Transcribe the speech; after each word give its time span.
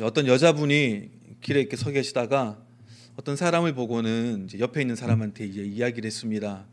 어떤 0.00 0.26
여자분이 0.26 1.10
길에 1.40 1.60
이렇게 1.60 1.76
서 1.76 1.90
계시다가 1.90 2.58
어떤 3.16 3.36
사람을 3.36 3.74
보고는 3.74 4.48
옆에 4.58 4.80
있는 4.80 4.94
사람한테 4.96 5.46
이제 5.46 5.62
이야기를 5.62 6.06
했습니다. 6.06 6.66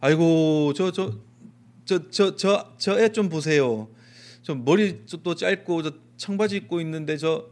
아이고 0.00 0.72
저 0.74 0.90
저 0.90 1.12
저 1.86 2.08
저 2.10 2.36
저 2.36 2.76
저 2.78 2.98
애 3.00 3.08
좀 3.12 3.28
보세요. 3.28 3.88
저 4.42 4.54
머리 4.54 5.04
또 5.22 5.34
짧고 5.34 5.82
저 5.82 5.92
청바지 6.16 6.56
입고 6.56 6.80
있는데 6.82 7.16
저, 7.16 7.46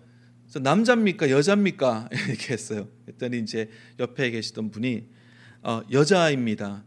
저 0.49 0.59
남자입니까 0.59 1.31
여자입니까 1.31 2.09
이렇게 2.29 2.53
했어요. 2.53 2.89
그랬더니 3.07 3.39
이제 3.41 3.71
옆에 3.99 4.31
계시던 4.31 4.71
분이 4.71 5.05
어, 5.63 5.83
여자입니다. 5.91 6.85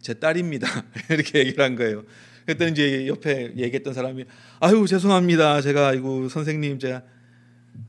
제 0.00 0.14
딸입니다. 0.14 0.66
이렇게 1.10 1.40
얘기를 1.40 1.64
한 1.64 1.76
거예요. 1.76 2.04
그랬더니 2.46 2.72
이제 2.72 3.06
옆에 3.06 3.52
얘기했던 3.56 3.94
사람이 3.94 4.24
아유 4.60 4.86
죄송합니다. 4.86 5.60
제가 5.62 5.94
이거 5.94 6.28
선생님 6.28 6.78
제가 6.78 7.02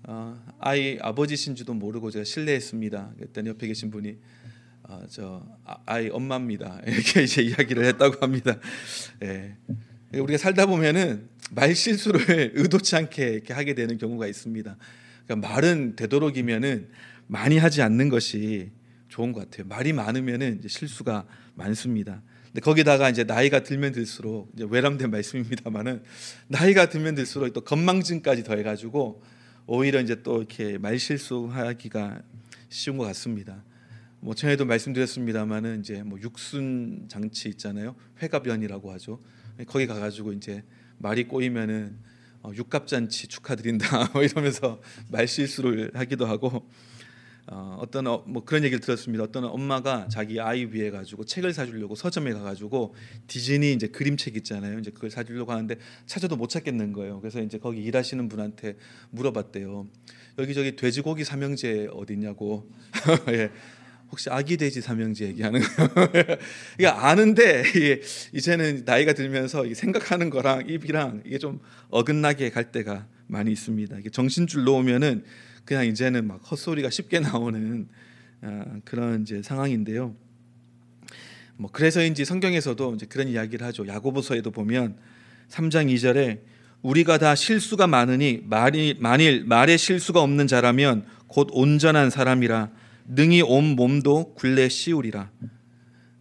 어, 0.04 0.42
아이 0.60 0.98
아버지신지도 1.02 1.74
모르고 1.74 2.12
제가 2.12 2.26
실례했습니다. 2.26 3.14
그랬더니 3.18 3.50
옆에 3.50 3.68
계신 3.68 3.92
분이 3.92 4.18
어, 4.84 5.04
저 5.10 5.46
아, 5.86 6.00
이 6.00 6.10
엄마입니다. 6.10 6.82
이렇게 6.88 7.24
이제 7.24 7.42
이야기를 7.42 7.86
했다고 7.86 8.18
합니다. 8.22 8.60
예. 9.24 9.56
우리가 10.14 10.38
살다 10.38 10.66
보면은 10.66 11.30
말 11.52 11.76
실수를 11.76 12.54
의도치 12.56 12.96
않게 12.96 13.28
이렇게 13.30 13.54
하게 13.54 13.76
되는 13.76 13.98
경우가 13.98 14.28
있습니다. 14.28 14.78
그러니까 15.26 15.48
말은 15.48 15.96
되도록이면은 15.96 16.90
많이 17.28 17.58
하지 17.60 17.84
않는 17.84 18.10
것이 18.10 18.72
좋은 19.10 19.32
것 19.32 19.42
같아요. 19.42 19.68
말이 19.68 19.94
많으면은 19.94 20.62
실수가 20.68 21.26
많습니다. 21.54 22.24
근데 22.46 22.62
거기다가 22.62 23.10
이제 23.10 23.24
나이가 23.24 23.62
들면 23.62 23.92
들수록 23.92 24.52
이제 24.56 24.66
외람된 24.68 25.12
말씀입니다만은 25.12 26.02
나이가 26.48 26.90
들면 26.90 27.14
들수록 27.14 27.54
또 27.54 27.62
건망증까지 27.62 28.44
더해가지고 28.44 29.22
오히려 29.72 30.02
이제 30.02 30.24
또 30.24 30.38
이렇게 30.40 30.80
말 30.80 30.98
실수하기가 30.98 32.24
쉬운 32.70 32.98
것 32.98 33.04
같습니다. 33.04 33.64
뭐 34.20 34.34
전에도 34.34 34.66
말씀드렸습니다만은 34.66 35.82
이제 35.82 36.02
뭐 36.02 36.20
육순 36.20 37.06
장치 37.08 37.50
있잖아요. 37.50 37.96
회갑연이라고 38.20 38.92
하죠. 38.94 39.20
거기 39.68 39.86
가가지고 39.86 40.34
이제 40.34 40.64
말이 40.98 41.28
꼬이면은 41.28 42.00
어, 42.42 42.52
육갑잔치 42.56 43.28
축하드린다 43.28 44.10
뭐 44.14 44.24
이러면서 44.24 44.82
말 45.08 45.28
실수를 45.28 45.92
하기도 45.94 46.26
하고 46.26 46.68
어, 47.52 47.78
어떤 47.82 48.06
어, 48.06 48.24
뭐 48.28 48.44
그런 48.46 48.64
얘기를 48.64 48.80
들었습니다. 48.80 49.24
어떤 49.24 49.46
엄마가 49.46 50.08
자기 50.10 50.40
아이 50.40 50.66
위해 50.66 50.92
가지고 50.92 51.26
책을 51.26 51.54
사주려고 51.54 51.96
서점에 51.96 52.32
가가지고 52.34 52.94
디즈니 53.28 53.74
이제 53.74 53.88
그림책 53.88 54.36
있잖아요. 54.38 54.78
이제 54.78 54.92
그걸 54.92 55.10
사주려고 55.10 55.52
하는데 55.52 55.76
찾아도 56.06 56.36
못 56.36 56.50
찾겠는 56.50 56.94
거예요. 56.94 57.20
그래서 57.22 57.42
이제 57.42 57.58
거기 57.58 57.82
일하시는 57.82 58.30
분한테 58.30 58.78
물어봤대요. 59.10 59.88
여기저기 60.38 60.76
돼지고기 60.76 61.24
삼형제 61.24 61.90
어디냐고. 61.92 62.70
예. 63.30 63.50
혹시 64.12 64.30
아기 64.30 64.58
돼지 64.58 64.82
삼형제 64.82 65.26
얘기하는 65.26 65.62
거예요. 65.62 66.26
이게 66.78 66.88
아는데 66.88 67.64
이제는 68.34 68.84
나이가 68.86 69.14
들면서 69.14 69.66
생각하는 69.74 70.30
거랑 70.30 70.68
입이랑 70.68 71.24
이게 71.26 71.38
좀 71.40 71.60
어긋나게 71.90 72.52
갈 72.52 72.72
때가 72.72 73.08
많이 73.28 73.52
있습니다. 73.52 73.98
이게 73.98 74.10
정신줄 74.10 74.64
놓으면은 74.64 75.24
그냥 75.66 75.86
이제는 75.86 76.28
막 76.28 76.40
헛소리가 76.50 76.90
쉽게 76.90 77.20
나오는 77.22 77.88
어, 78.42 78.80
그런 78.86 79.22
이제 79.22 79.42
상황인데요. 79.42 80.16
뭐 81.58 81.70
그래서인지 81.72 82.24
성경에서도 82.24 82.96
이제 82.96 83.06
그런 83.06 83.28
이야기를 83.28 83.66
하죠. 83.68 83.86
야고보서에도 83.86 84.52
보면 84.52 84.98
3장 85.50 85.94
2절에 85.94 86.40
우리가 86.82 87.18
다 87.18 87.36
실수가 87.36 87.88
많으니 87.88 88.42
말이 88.46 88.96
만일 88.98 89.44
말에 89.44 89.76
실수가 89.76 90.22
없는 90.22 90.48
자라면 90.48 91.06
곧 91.28 91.50
온전한 91.52 92.10
사람이라 92.10 92.72
능히 93.08 93.42
온 93.42 93.76
몸도 93.76 94.36
굴레 94.36 94.70
씌우리라. 94.70 95.32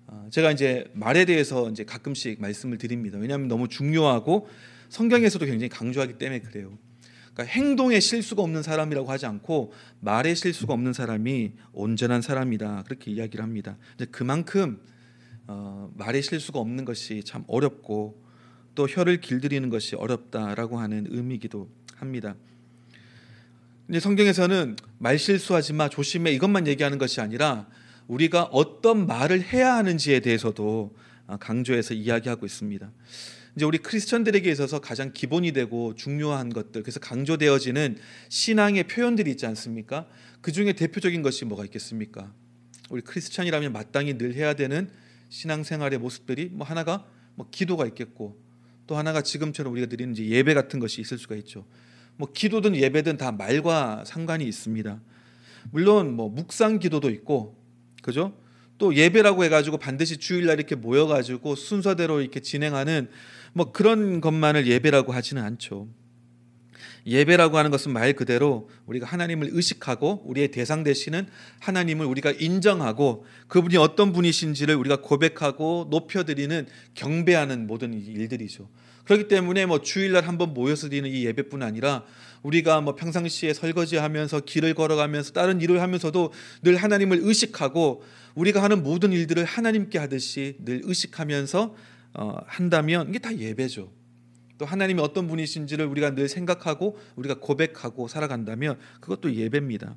어, 0.09 0.27
제가 0.31 0.51
이제 0.51 0.91
말에 0.95 1.25
대해서 1.25 1.71
이제 1.71 1.85
가끔씩 1.85 2.41
말씀을 2.41 2.79
드립니다. 2.79 3.19
왜냐하면 3.19 3.47
너무 3.47 3.69
중요하고 3.69 4.49
성경에서도 4.89 5.45
굉장히 5.45 5.69
강조하기 5.69 6.15
때문에 6.15 6.41
그래요. 6.41 6.77
그러니까 7.39 7.55
행동에 7.55 8.01
실수가 8.01 8.43
없는 8.43 8.65
사람이라고 8.65 9.09
하지 9.09 9.27
않고 9.27 9.73
말에 10.01 10.35
실수가 10.35 10.75
없는 10.75 10.93
사람이 10.93 11.53
온전한 11.73 12.21
사람이다 12.21 12.83
그렇게 12.85 13.13
이야기를 13.13 13.45
합니다. 13.45 13.77
이제 13.95 14.07
그만큼 14.07 14.81
어, 15.47 15.89
말에 15.95 16.21
실수가 16.21 16.59
없는 16.59 16.85
것이 16.85 17.23
참 17.25 17.45
어렵고 17.47 18.21
또 18.75 18.89
혀를 18.89 19.21
길들이는 19.21 19.71
것이 19.71 19.95
어렵다라고 19.95 20.81
하는 20.81 21.07
의미이기도 21.09 21.69
합니다. 21.95 22.35
이제 23.89 24.01
성경에서는 24.01 24.75
말 24.99 25.17
실수하지 25.17 25.75
마 25.75 25.89
조심해 25.89 26.33
이것만 26.33 26.67
얘기하는 26.67 26.99
것이 26.99 27.21
아니라 27.21 27.69
우리가 28.09 28.45
어떤 28.51 29.07
말을 29.07 29.43
해야 29.43 29.77
하는지에 29.77 30.21
대해서도 30.21 30.93
어, 31.29 31.37
강조해서 31.37 31.95
이야기하고 31.95 32.47
있습니다. 32.47 32.91
이제 33.59 33.65
우리 33.65 33.79
크리스천들에게 33.79 34.49
있어서 34.53 34.79
가장 34.79 35.13
기본이 35.13 35.51
되고 35.51 35.93
중요한 35.97 36.49
것들 36.49 36.85
그래서 36.85 37.01
강조되어지는 37.01 37.99
신앙의 38.29 38.85
표현들이 38.85 39.33
있지 39.33 39.47
않습니까? 39.47 40.07
그 40.41 40.53
중에 40.53 40.75
대표적인 40.75 41.23
것이 41.23 41.45
뭐가 41.45 41.65
있겠습니까? 41.65 42.33
우리 42.89 43.03
크리스천이라면 43.03 43.73
마땅히 43.73 44.17
늘 44.17 44.35
해야 44.35 44.55
되는 44.55 44.89
신앙생활의 45.31 45.99
모습들이 45.99 46.51
뭐 46.53 46.65
하나가 46.65 47.05
뭐 47.35 47.49
기도가 47.51 47.85
있겠고 47.87 48.41
또 48.87 48.97
하나가 48.97 49.23
지금처럼 49.23 49.73
우리가 49.73 49.89
드리는 49.89 50.15
이제 50.15 50.25
예배 50.25 50.55
같은 50.55 50.79
것이 50.79 51.01
있을 51.01 51.19
수가 51.19 51.35
있죠. 51.35 51.67
뭐 52.15 52.31
기도든 52.33 52.77
예배든 52.77 53.17
다 53.17 53.33
말과 53.33 54.05
상관이 54.07 54.47
있습니다. 54.47 55.01
물론 55.73 56.15
뭐 56.15 56.29
묵상 56.29 56.79
기도도 56.79 57.11
있고 57.11 57.61
그죠? 58.03 58.39
또 58.79 58.95
예배라고 58.95 59.43
해가지고 59.43 59.79
반드시 59.79 60.17
주일날 60.17 60.59
이렇게 60.59 60.77
모여가지고 60.77 61.57
순서대로 61.57 62.21
이렇게 62.21 62.39
진행하는 62.39 63.09
뭐 63.53 63.73
그런 63.73 64.21
것만을 64.21 64.67
예배라고 64.67 65.13
하지는 65.13 65.43
않죠. 65.43 65.89
예배라고 67.07 67.57
하는 67.57 67.71
것은 67.71 67.93
말 67.93 68.13
그대로 68.13 68.69
우리가 68.87 69.07
하나님을 69.07 69.49
의식하고 69.53 70.25
우리의 70.27 70.51
대상 70.51 70.83
되시는 70.85 71.27
하나님을 71.61 72.05
우리가 72.05 72.33
인정하고 72.33 73.25
그분이 73.49 73.77
어떤 73.77 74.13
분이신지를 74.13 74.75
우리가 74.75 75.01
고백하고 75.01 75.89
높여드리는 75.91 76.67
경배하는 76.95 77.67
모든 77.67 77.95
일들이죠. 77.95 78.69
그렇기 79.05 79.29
때문에 79.29 79.65
뭐 79.65 79.81
주일날 79.81 80.29
한번 80.29 80.53
모여서 80.53 80.91
드리는 80.91 81.09
이 81.09 81.25
예배뿐 81.25 81.63
아니라 81.63 82.05
우리가 82.43 82.83
뭐 82.83 82.95
평상시에 82.95 83.55
설거지하면서 83.55 84.41
길을 84.41 84.75
걸어가면서 84.75 85.33
다른 85.33 85.63
일을 85.63 85.81
하면서도 85.81 86.33
늘 86.63 86.77
하나님을 86.77 87.21
의식하고 87.23 88.03
우리가 88.35 88.63
하는 88.63 88.83
모든 88.83 89.13
일들을 89.13 89.45
하나님께 89.45 89.99
하듯이 89.99 90.57
늘 90.59 90.83
의식하면서 90.85 91.65
어, 91.65 91.75
한다면 92.47 93.09
이게 93.09 93.19
다 93.19 93.37
예배죠. 93.37 93.93
또 94.59 94.67
하나님이 94.67 95.01
어떤 95.01 95.29
분이신지를 95.29 95.87
우리가 95.87 96.15
늘 96.15 96.29
생각하고 96.29 96.99
우리가 97.17 97.39
고백하고 97.39 98.09
살아간다면 98.09 98.79
그것도 99.01 99.35
예배입니다. 99.35 99.97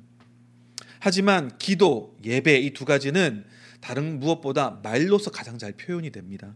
하지만 1.00 1.58
기도, 1.58 2.16
예배 2.24 2.60
이 2.60 2.72
두 2.72 2.84
가지는 2.84 3.44
다른 3.80 4.20
무엇보다 4.20 4.78
말로서 4.84 5.32
가장 5.32 5.58
잘 5.58 5.72
표현이 5.72 6.10
됩니다. 6.10 6.54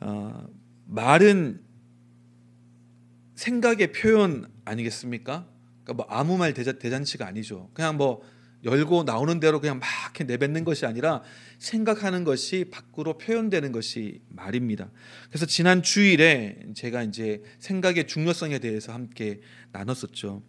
어, 0.00 0.48
말은 0.86 1.60
생각의 3.34 3.92
표현 3.92 4.50
아니겠습니까? 4.64 5.46
그러니까 5.84 5.92
뭐 5.92 6.06
아무 6.08 6.38
말 6.38 6.54
대잔치가 6.54 7.26
아니죠. 7.26 7.70
그냥 7.74 7.98
뭐 7.98 8.22
열고 8.64 9.04
나오는 9.04 9.40
대로 9.40 9.60
그냥 9.60 9.78
막 9.78 9.88
내뱉는 10.18 10.64
것이 10.64 10.86
아니라 10.86 11.22
생각하는 11.60 12.24
것이 12.24 12.64
밖으로 12.70 13.18
표현되는 13.18 13.70
것이 13.70 14.22
말입니다. 14.30 14.90
그래서 15.28 15.46
지난 15.46 15.82
주일에 15.82 16.58
제가 16.74 17.02
이제 17.02 17.42
생각의 17.58 18.06
중요성에 18.08 18.58
대해서 18.58 18.92
함께 18.92 19.40
나눴었죠. 19.72 20.42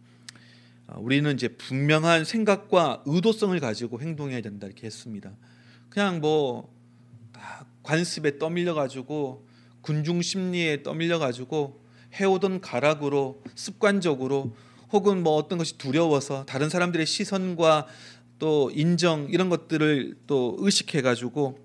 아, 0.87 0.97
우리는 0.97 1.31
이제 1.33 1.49
분명한 1.49 2.23
생각과 2.23 3.03
의도성을 3.05 3.59
가지고 3.59 4.01
행동해야 4.01 4.41
된다 4.41 4.67
이렇게 4.67 4.87
했습니다. 4.87 5.33
그냥 5.89 6.21
뭐 6.21 6.73
관습에 7.83 8.39
떠밀려 8.39 8.73
가지고 8.73 9.45
군중 9.81 10.21
심리에 10.21 10.81
떠밀려 10.81 11.19
가지고 11.19 11.83
해오던 12.13 12.61
가락으로 12.61 13.43
습관적으로 13.55 14.55
혹은 14.93 15.23
뭐 15.23 15.35
어떤 15.35 15.57
것이 15.57 15.77
두려워서 15.77 16.45
다른 16.45 16.69
사람들의 16.69 17.05
시선과 17.05 17.87
또 18.41 18.71
인정 18.73 19.27
이런 19.29 19.49
것들을 19.49 20.15
또 20.25 20.55
의식해 20.57 21.03
가지고 21.03 21.59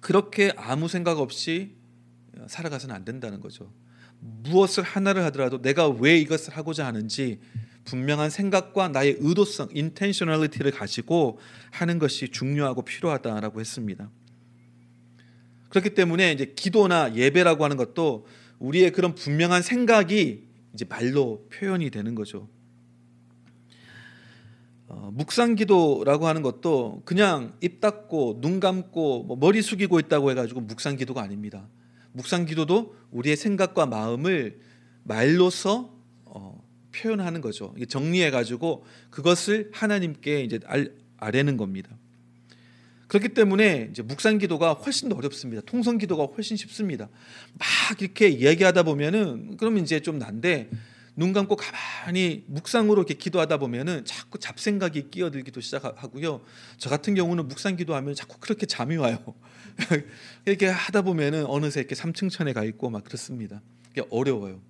그렇게 0.00 0.52
아무 0.56 0.88
생각 0.88 1.18
없이 1.18 1.70
살아가서는 2.46 2.94
안 2.94 3.02
된다는 3.02 3.40
거죠. 3.40 3.72
무엇을 4.20 4.82
하나를 4.82 5.24
하더라도 5.24 5.62
내가 5.62 5.88
왜 5.88 6.18
이것을 6.18 6.54
하고자 6.54 6.84
하는지 6.84 7.40
분명한 7.86 8.28
생각과 8.28 8.88
나의 8.88 9.16
의도성, 9.20 9.70
intentionality를 9.74 10.70
가지고 10.72 11.38
하는 11.70 11.98
것이 11.98 12.28
중요하고 12.28 12.82
필요하다라고 12.82 13.60
했습니다. 13.60 14.10
그렇기 15.70 15.94
때문에 15.94 16.32
이제 16.32 16.52
기도나 16.54 17.14
예배라고 17.14 17.64
하는 17.64 17.78
것도 17.78 18.26
우리의 18.58 18.92
그런 18.92 19.14
분명한 19.14 19.62
생각이 19.62 20.46
이제 20.74 20.84
말로 20.86 21.48
표현이 21.50 21.88
되는 21.88 22.14
거죠. 22.14 22.50
어, 24.96 25.10
묵상기도라고 25.12 26.28
하는 26.28 26.42
것도 26.42 27.02
그냥 27.04 27.54
입 27.60 27.80
닫고 27.80 28.40
눈 28.40 28.60
감고 28.60 29.24
뭐 29.24 29.36
머리 29.36 29.60
숙이고 29.60 29.98
있다고 29.98 30.30
해가지고 30.30 30.60
묵상기도가 30.60 31.20
아닙니다. 31.20 31.66
묵상기도도 32.12 32.94
우리의 33.10 33.36
생각과 33.36 33.86
마음을 33.86 34.60
말로서 35.02 35.92
어, 36.24 36.62
표현하는 36.94 37.40
거죠. 37.40 37.74
정리해가지고 37.88 38.84
그것을 39.10 39.70
하나님께 39.72 40.42
이제 40.44 40.60
알, 40.66 40.92
아뢰는 41.16 41.56
겁니다. 41.56 41.90
그렇기 43.08 43.30
때문에 43.30 43.88
이제 43.90 44.02
묵상 44.02 44.38
기도가 44.38 44.74
훨씬 44.74 45.08
더 45.08 45.16
어렵습니다. 45.16 45.62
통성 45.66 45.98
기도가 45.98 46.24
훨씬 46.24 46.56
쉽습니다. 46.56 47.08
막 47.54 48.00
이렇게 48.00 48.28
이야기하다 48.28 48.84
보면은 48.84 49.56
그러면 49.56 49.82
이제 49.82 50.00
좀 50.00 50.18
난데 50.18 50.70
눈 51.16 51.32
감고 51.32 51.56
가만히 51.56 52.44
묵상으로 52.48 53.02
이렇게 53.02 53.14
기도하다 53.14 53.58
보면은 53.58 54.04
자꾸 54.04 54.38
잡생각이 54.38 55.10
끼어들기도 55.10 55.60
시작하고요. 55.60 56.40
저 56.76 56.90
같은 56.90 57.14
경우는 57.14 57.46
묵상 57.46 57.76
기도하면 57.76 58.14
자꾸 58.14 58.38
그렇게 58.40 58.66
잠이 58.66 58.96
와요. 58.96 59.18
이렇게 60.44 60.66
하다 60.66 61.02
보면은 61.02 61.46
어느새 61.46 61.80
이렇게 61.80 61.94
삼층천에 61.94 62.52
가 62.52 62.64
있고 62.64 62.90
막 62.90 63.04
그렇습니다. 63.04 63.62
이게 63.92 64.02
어려워요. 64.10 64.60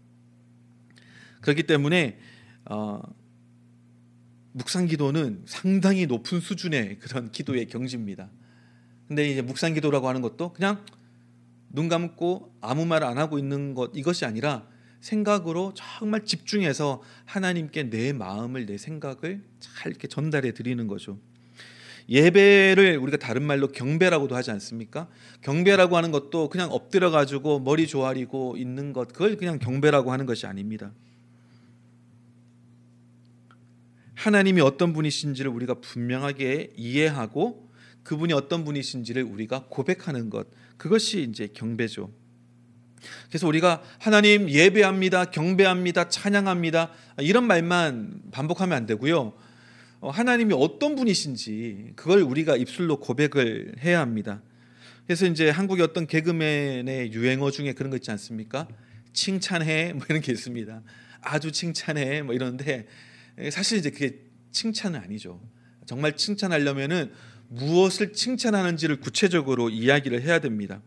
그렇기 1.40 1.62
때문에 1.62 2.18
어, 2.66 3.00
묵상 4.52 4.86
기도는 4.86 5.42
상당히 5.46 6.06
높은 6.06 6.40
수준의 6.40 6.98
그런 6.98 7.30
기도의 7.30 7.66
경지입니다. 7.66 8.28
근데 9.08 9.28
이제 9.30 9.42
묵상 9.42 9.74
기도라고 9.74 10.08
하는 10.08 10.20
것도 10.20 10.52
그냥 10.52 10.84
눈 11.70 11.88
감고 11.88 12.54
아무 12.60 12.84
말 12.86 13.02
안 13.02 13.18
하고 13.18 13.38
있는 13.38 13.74
것 13.74 13.90
이것이 13.94 14.24
아니라 14.24 14.66
생각으로 15.04 15.74
정말 15.74 16.24
집중해서 16.24 17.02
하나님께 17.26 17.90
내 17.90 18.14
마음을 18.14 18.64
내 18.64 18.78
생각을 18.78 19.42
잘 19.60 19.90
이렇게 19.90 20.08
전달해 20.08 20.52
드리는 20.52 20.86
거죠. 20.86 21.18
예배를 22.08 22.96
우리가 22.98 23.18
다른 23.18 23.42
말로 23.42 23.68
경배라고도 23.68 24.34
하지 24.34 24.50
않습니까? 24.50 25.08
경배라고 25.42 25.96
하는 25.96 26.10
것도 26.10 26.48
그냥 26.48 26.70
엎드려 26.70 27.10
가지고 27.10 27.60
머리 27.60 27.86
조아리고 27.86 28.56
있는 28.56 28.92
것 28.94 29.08
그걸 29.08 29.36
그냥 29.36 29.58
경배라고 29.58 30.10
하는 30.10 30.24
것이 30.24 30.46
아닙니다. 30.46 30.92
하나님이 34.14 34.62
어떤 34.62 34.94
분이신지를 34.94 35.50
우리가 35.50 35.74
분명하게 35.80 36.72
이해하고 36.76 37.68
그분이 38.04 38.32
어떤 38.32 38.64
분이신지를 38.64 39.22
우리가 39.22 39.66
고백하는 39.68 40.30
것 40.30 40.46
그것이 40.78 41.22
이제 41.22 41.48
경배죠. 41.52 42.10
그래서 43.28 43.46
우리가 43.46 43.82
하나님 43.98 44.48
예배합니다, 44.48 45.26
경배합니다, 45.26 46.08
찬양합니다 46.08 46.90
이런 47.18 47.46
말만 47.46 48.22
반복하면 48.30 48.76
안 48.76 48.86
되고요. 48.86 49.32
어, 50.00 50.10
하나님이 50.10 50.54
어떤 50.56 50.96
분이신지 50.96 51.92
그걸 51.96 52.20
우리가 52.20 52.56
입술로 52.56 53.00
고백을 53.00 53.74
해야 53.82 54.00
합니다. 54.00 54.42
그래서 55.06 55.26
이제 55.26 55.50
한국의 55.50 55.84
어떤 55.84 56.06
개그맨의 56.06 57.12
유행어 57.12 57.50
중에 57.50 57.72
그런 57.72 57.90
거 57.90 57.96
있지 57.96 58.10
않습니까? 58.10 58.68
칭찬해 59.12 59.92
뭐 59.96 60.04
이런 60.08 60.20
게 60.20 60.32
있습니다. 60.32 60.82
아주 61.22 61.52
칭찬해 61.52 62.22
뭐 62.22 62.34
이런데 62.34 62.86
예, 63.38 63.50
사실 63.50 63.78
이제 63.78 63.90
그게 63.90 64.18
칭찬은 64.50 65.00
아니죠. 65.00 65.40
정말 65.86 66.16
칭찬하려면은 66.16 67.12
무엇을 67.48 68.12
칭찬하는지를 68.12 69.00
구체적으로 69.00 69.70
이야기를 69.70 70.22
해야 70.22 70.38
됩니다. 70.38 70.80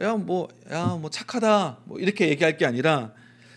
야, 0.00 0.14
뭐, 0.16 0.48
야, 0.70 0.96
뭐 1.00 1.10
착하다. 1.10 1.80
뭐 1.84 1.98
이렇게 1.98 2.28
얘기할 2.28 2.56
게 2.56 2.64
아니라, 2.64 3.12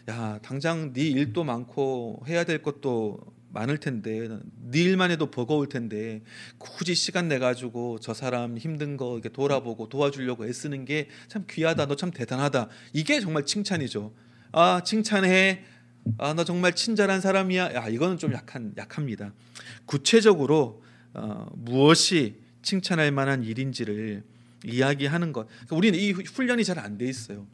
야, 0.09 0.39
당장 0.43 0.91
네 0.93 1.01
일도 1.03 1.43
많고 1.43 2.23
해야 2.27 2.43
될 2.43 2.61
것도 2.61 3.19
많을 3.49 3.77
텐데, 3.77 4.27
네 4.69 4.81
일만 4.81 5.11
해도 5.11 5.31
버거울 5.31 5.69
텐데, 5.69 6.21
굳이 6.57 6.93
시간 6.93 7.29
내 7.29 7.39
가지고 7.39 7.99
저 8.01 8.13
사람 8.13 8.57
힘든 8.57 8.97
거 8.97 9.13
이렇게 9.13 9.29
돌아보고 9.29 9.87
도와주려고 9.87 10.45
애쓰는 10.45 10.83
게 10.85 11.07
참 11.29 11.45
귀하다. 11.49 11.85
너 11.87 11.95
참 11.95 12.11
대단하다. 12.11 12.67
이게 12.91 13.21
정말 13.21 13.45
칭찬이죠. 13.45 14.13
아, 14.51 14.81
칭찬해. 14.83 15.63
아, 16.17 16.33
너 16.33 16.43
정말 16.43 16.75
친절한 16.75 17.21
사람이야. 17.21 17.73
야, 17.75 17.87
이거는 17.87 18.17
좀 18.17 18.33
약한 18.33 18.73
약합니다. 18.77 19.33
구체적으로 19.85 20.83
어, 21.13 21.47
무엇이 21.55 22.41
칭찬할 22.61 23.11
만한 23.11 23.43
일인지를 23.43 24.23
이야기하는 24.65 25.33
것. 25.33 25.47
그러니까 25.47 25.75
우리는 25.75 25.99
이 25.99 26.11
훈련이 26.11 26.63
잘 26.63 26.79
안 26.79 26.97
돼 26.97 27.05
있어요. 27.05 27.47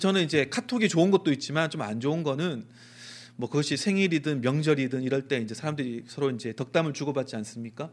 저는 0.00 0.22
이제 0.24 0.48
카톡이 0.48 0.88
좋은 0.88 1.10
것도 1.10 1.30
있지만 1.32 1.70
좀 1.70 1.82
안 1.82 2.00
좋은 2.00 2.22
거는 2.22 2.66
뭐 3.36 3.48
그것이 3.48 3.76
생일이든 3.76 4.40
명절이든 4.40 5.02
이럴 5.02 5.28
때 5.28 5.38
이제 5.38 5.54
사람들이 5.54 6.04
서로 6.06 6.30
이제 6.30 6.52
덕담을 6.54 6.92
주고받지 6.92 7.36
않습니까? 7.36 7.90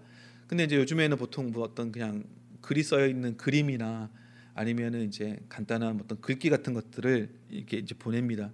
근데 0.48 0.64
이제 0.66 0.76
요즘에는 0.76 1.18
보통 1.18 1.52
뭐 1.52 1.64
어떤 1.64 1.92
그냥 1.92 2.24
글이 2.62 2.84
써여 2.84 3.08
있는 3.08 3.38
그림이나 3.38 4.10
아니면은 4.54 5.08
이제 5.08 5.38
간단한 5.50 6.00
어떤 6.04 6.20
글귀 6.22 6.50
같은 6.50 6.74
것들을 6.74 7.30
이렇게 7.50 7.78
이제 7.78 7.96
보냅니다. 7.96 8.52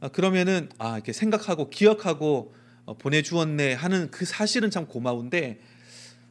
아, 0.00 0.08
그러면은 0.08 0.68
아 0.78 0.94
이렇게 0.94 1.12
생각하고 1.12 1.70
기억하고 1.70 2.54
어, 2.84 2.98
보내주었네 2.98 3.74
하는 3.74 4.10
그 4.10 4.24
사실은 4.24 4.70
참 4.70 4.86
고마운데 4.86 5.60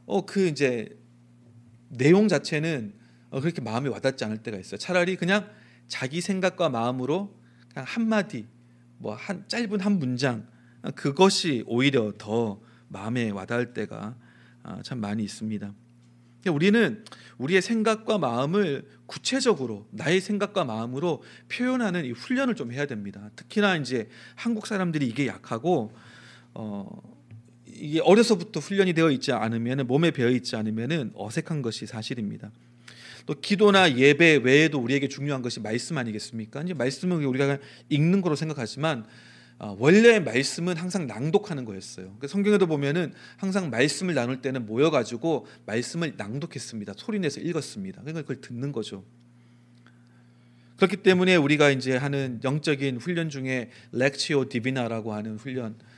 어 0.06 0.26
그 0.26 0.48
이제 0.48 0.98
내용 1.92 2.28
자체는 2.28 2.94
어, 3.30 3.40
그렇게 3.40 3.62
마음에 3.62 3.90
와닿지 3.90 4.26
않을 4.26 4.38
때가 4.38 4.58
있어요. 4.58 4.78
차라리 4.78 5.16
그냥 5.16 5.50
자기 5.88 6.22
생각과 6.22 6.70
마음으로 6.70 7.38
그냥 7.74 7.86
한 7.88 8.08
마디 8.08 8.48
뭐 8.98 9.16
한 9.16 9.46
짧은 9.48 9.80
한 9.80 10.00
문장 10.00 10.48
어, 10.84 10.92
그것이 10.92 11.64
오히려 11.68 12.14
더 12.18 12.62
마음에 12.88 13.30
와닿을 13.30 13.74
때가 13.74 14.16
아, 14.64 14.82
참 14.84 15.00
많이 15.00 15.24
있습니다. 15.24 15.74
그러니까 16.42 16.56
우리는 16.56 17.06
우리의 17.38 17.62
생각과 17.62 18.18
마음을 18.18 18.88
구체적으로 19.06 19.88
나의 19.92 20.22
생각과 20.22 20.66
마음으로 20.66 21.24
표현하는 21.50 22.06
이 22.06 22.12
훈련을 22.12 22.56
좀 22.56 22.72
해야 22.72 22.86
됩니다. 22.86 23.30
특히나 23.36 23.76
이제 23.78 24.10
한국 24.36 24.68
사람들이 24.68 25.08
이게 25.08 25.28
약하고 25.28 25.94
어 26.54 26.88
이게 27.82 28.00
어려서부터 28.00 28.60
훈련이 28.60 28.94
되어 28.94 29.10
있지 29.12 29.32
않으면 29.32 29.88
몸에 29.88 30.12
배어 30.12 30.30
있지 30.30 30.56
않으면 30.56 31.12
어색한 31.16 31.62
것이 31.62 31.88
사실입니다. 31.88 32.52
또 33.26 33.34
기도나 33.40 33.98
예배 33.98 34.42
외에도 34.44 34.80
우리에게 34.80 35.08
중요한 35.08 35.42
것이 35.42 35.60
말씀 35.60 35.98
아니겠습니까? 35.98 36.62
이제 36.62 36.74
말씀은 36.74 37.24
우리가 37.24 37.58
읽는 37.90 38.22
거로 38.22 38.36
생각하지만 38.36 39.06
아, 39.64 39.76
원래 39.78 40.20
말씀은 40.20 40.76
항상 40.76 41.06
낭독하는 41.06 41.66
거였어요. 41.66 42.18
성경에도 42.28 42.66
보면은 42.66 43.14
항상 43.38 43.70
말씀을 43.70 44.16
나눌 44.16 44.42
때는 44.42 44.66
모여가지고 44.66 45.46
말씀을 45.68 46.16
낭독했습니다. 46.18 46.94
소리내서 46.98 47.42
읽었습니다. 47.42 48.02
그러니까 48.02 48.22
그걸 48.22 48.42
듣는 48.42 48.72
거죠. 48.72 49.04
그렇기 50.78 50.98
때문에 50.98 51.36
우리가 51.36 51.70
이제 51.70 51.96
하는 51.96 52.40
영적인 52.44 52.98
훈련 52.98 53.30
중에 53.30 53.70
lectio 53.92 54.50
divina라고 54.50 55.14
하는 55.14 55.38
훈련, 55.38 55.76
어, 55.76 55.91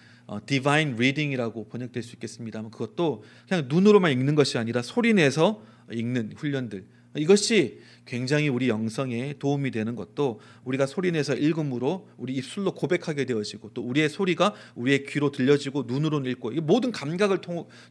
divine 0.45 0.95
reading이라고 0.95 1.67
번역될 1.69 2.03
수 2.03 2.13
있겠습니다만 2.15 2.71
그것도 2.71 3.23
그냥 3.47 3.65
눈으로만 3.67 4.11
읽는 4.11 4.35
것이 4.35 4.57
아니라 4.57 4.81
소리 4.81 5.13
내서 5.13 5.63
읽는 5.91 6.33
훈련들. 6.35 6.85
이것이 7.15 7.79
굉장히 8.05 8.49
우리 8.49 8.69
영성에 8.69 9.35
도움이 9.37 9.69
되는 9.71 9.95
것도 9.95 10.39
우리가 10.63 10.87
소리내서 10.87 11.35
읽음으로 11.35 12.09
우리 12.17 12.33
입술로 12.33 12.73
고백하게 12.73 13.25
되어지고 13.25 13.71
또 13.73 13.83
우리의 13.83 14.09
소리가 14.09 14.55
우리의 14.75 15.05
귀로 15.05 15.31
들려지고 15.31 15.83
눈으로 15.87 16.25
읽고 16.27 16.53
이 16.53 16.59
모든 16.59 16.91
감각을 16.91 17.39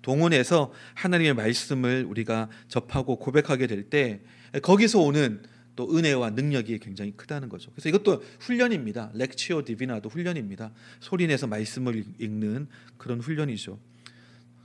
동원해서 0.03 0.73
하나님의 0.95 1.35
말씀을 1.35 2.05
우리가 2.09 2.49
접하고 2.69 3.17
고백하게 3.17 3.69
될 3.69 3.89
때 3.89 4.23
거기서 4.61 5.01
오는 5.01 5.43
또 5.75 5.97
은혜와 5.97 6.31
능력이 6.31 6.79
굉장히 6.79 7.12
크다는 7.17 7.49
거죠. 7.49 7.71
그래서 7.73 7.88
이것도 7.88 8.23
훈련입니다. 8.41 9.11
렉치오 9.14 9.64
디비나도 9.64 10.09
훈련입니다. 10.09 10.73
소리내서 11.00 11.47
말씀을 11.47 12.05
읽는 12.19 12.69
그런 12.99 13.21
훈련이죠. 13.21 13.79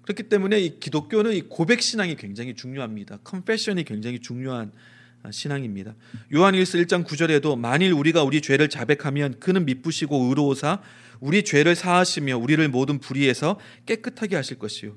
그렇기 0.04 0.24
때문에 0.24 0.60
이 0.60 0.80
기독교는 0.80 1.34
이 1.34 1.42
고백 1.42 1.82
신앙이 1.82 2.16
굉장히 2.16 2.56
중요합니다. 2.56 3.20
컨페션이 3.24 3.84
굉장히 3.84 4.20
중요한 4.20 4.72
아, 5.24 5.32
신앙입니다. 5.32 5.96
요한일서 6.34 6.78
1장 6.78 7.06
9절에도 7.06 7.58
만일 7.58 7.92
우리가 7.92 8.24
우리 8.24 8.42
죄를 8.42 8.70
자백하면 8.70 9.40
그는 9.40 9.66
미쁘시고 9.66 10.16
의로우사 10.30 10.82
우리 11.20 11.44
죄를 11.44 11.76
사하시며 11.76 12.38
우리를 12.38 12.68
모든 12.70 13.00
불의에서 13.00 13.60
깨끗하게 13.86 14.36
하실 14.36 14.60
것이요. 14.60 14.96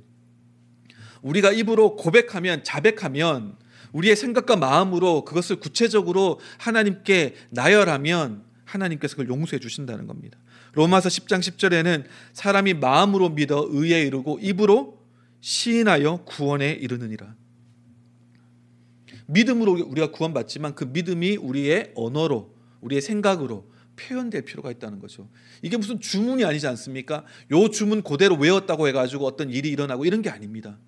우리가 1.22 1.52
입으로 1.52 1.96
고백하면 1.96 2.64
자백하면 2.64 3.56
우리의 3.92 4.16
생각과 4.16 4.56
마음으로 4.56 5.24
그것을 5.24 5.56
구체적으로 5.56 6.40
하나님께 6.58 7.34
나열하면 7.50 8.44
하나님께서 8.64 9.16
그걸 9.16 9.28
용서해 9.28 9.58
주신다는 9.58 10.06
겁니다. 10.06 10.38
로마서 10.72 11.08
10장 11.08 11.40
10절에는 11.40 12.04
사람이 12.32 12.74
마음으로 12.74 13.30
믿어 13.30 13.66
의에 13.70 14.02
이르고 14.02 14.38
입으로 14.40 15.00
시인하여 15.40 16.24
구원에 16.24 16.70
이르느니라. 16.72 17.34
믿음으로 19.26 19.72
우리가 19.86 20.10
구원받지만 20.10 20.74
그 20.74 20.84
믿음이 20.84 21.36
우리의 21.36 21.92
언어로, 21.94 22.54
우리의 22.80 23.00
생각으로 23.00 23.70
표현될 23.96 24.42
필요가 24.42 24.70
있다는 24.70 24.98
거죠. 24.98 25.28
이게 25.62 25.76
무슨 25.76 26.00
주문이 26.00 26.44
아니지 26.44 26.66
않습니까? 26.66 27.24
요 27.52 27.68
주문 27.68 28.02
그대로 28.02 28.36
외웠다고 28.36 28.88
해가지고 28.88 29.26
어떤 29.26 29.50
일이 29.50 29.68
일어나고 29.70 30.04
이런 30.04 30.22
게 30.22 30.30
아닙니다. 30.30 30.78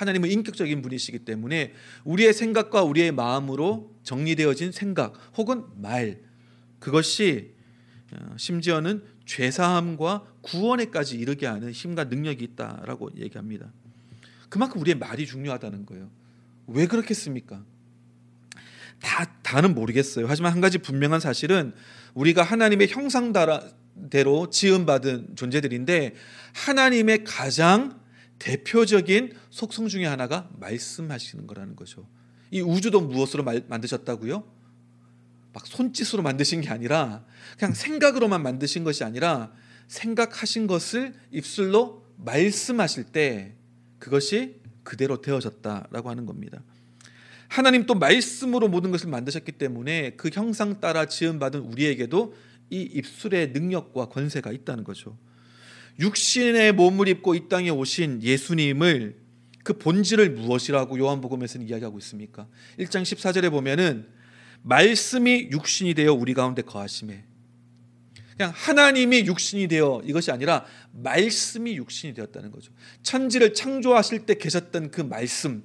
하나님은 0.00 0.30
인격적인 0.30 0.80
분이시기 0.80 1.20
때문에 1.20 1.74
우리의 2.04 2.32
생각과 2.32 2.82
우리의 2.84 3.12
마음으로 3.12 3.94
정리되어진 4.02 4.72
생각 4.72 5.12
혹은 5.36 5.64
말 5.76 6.20
그것이 6.78 7.52
어, 8.12 8.34
심지어는 8.38 9.04
죄사함과 9.26 10.24
구원에까지 10.40 11.18
이르게 11.18 11.46
하는 11.46 11.70
힘과 11.70 12.04
능력이 12.04 12.42
있다라고 12.44 13.10
얘기합니다. 13.18 13.70
그만큼 14.48 14.80
우리의 14.80 14.96
말이 14.96 15.26
중요하다는 15.26 15.84
거예요. 15.84 16.10
왜 16.66 16.86
그렇겠습니까? 16.86 17.62
다 19.02 19.24
다는 19.42 19.74
모르겠어요. 19.74 20.26
하지만 20.28 20.52
한 20.52 20.62
가지 20.62 20.78
분명한 20.78 21.20
사실은 21.20 21.74
우리가 22.14 22.42
하나님의 22.42 22.88
형상대로 22.88 24.50
지음받은 24.50 25.36
존재들인데 25.36 26.14
하나님의 26.54 27.24
가장 27.24 27.99
대표적인 28.40 29.34
속성 29.50 29.86
중에 29.86 30.06
하나가 30.06 30.50
말씀하시는 30.58 31.46
거라는 31.46 31.76
거죠. 31.76 32.08
이 32.50 32.60
우주도 32.60 33.00
무엇으로 33.00 33.44
만드셨다고요? 33.44 34.42
막 35.52 35.66
손짓으로 35.66 36.22
만드신 36.22 36.62
게 36.62 36.70
아니라 36.70 37.24
그냥 37.58 37.74
생각으로만 37.74 38.42
만드신 38.42 38.82
것이 38.82 39.04
아니라 39.04 39.52
생각하신 39.86 40.66
것을 40.66 41.14
입술로 41.30 42.04
말씀하실 42.16 43.04
때 43.04 43.54
그것이 43.98 44.60
그대로 44.82 45.20
되어졌다라고 45.20 46.08
하는 46.10 46.26
겁니다. 46.26 46.62
하나님 47.48 47.84
또 47.84 47.94
말씀으로 47.94 48.68
모든 48.68 48.90
것을 48.90 49.08
만드셨기 49.10 49.52
때문에 49.52 50.10
그 50.16 50.30
형상 50.32 50.80
따라 50.80 51.06
지음받은 51.06 51.60
우리에게도 51.60 52.34
이 52.70 52.82
입술의 52.82 53.50
능력과 53.50 54.08
권세가 54.08 54.52
있다는 54.52 54.84
거죠. 54.84 55.18
육신의 56.00 56.72
몸을 56.72 57.08
입고 57.08 57.34
이 57.34 57.48
땅에 57.48 57.68
오신 57.70 58.22
예수님을 58.22 59.20
그 59.62 59.74
본질을 59.76 60.30
무엇이라고 60.30 60.98
요한복음에서는 60.98 61.68
이야기하고 61.68 61.98
있습니까? 61.98 62.48
1장 62.78 63.02
14절에 63.02 63.50
보면은 63.50 64.08
말씀이 64.62 65.48
육신이 65.50 65.94
되어 65.94 66.12
우리 66.12 66.34
가운데 66.34 66.62
거하심에 66.62 67.24
그냥 68.36 68.52
하나님이 68.54 69.26
육신이 69.26 69.68
되어 69.68 70.00
이것이 70.04 70.30
아니라 70.30 70.64
말씀이 70.92 71.76
육신이 71.76 72.14
되었다는 72.14 72.50
거죠. 72.50 72.72
천지를 73.02 73.52
창조하실 73.52 74.24
때 74.24 74.34
계셨던 74.36 74.90
그 74.90 75.02
말씀, 75.02 75.64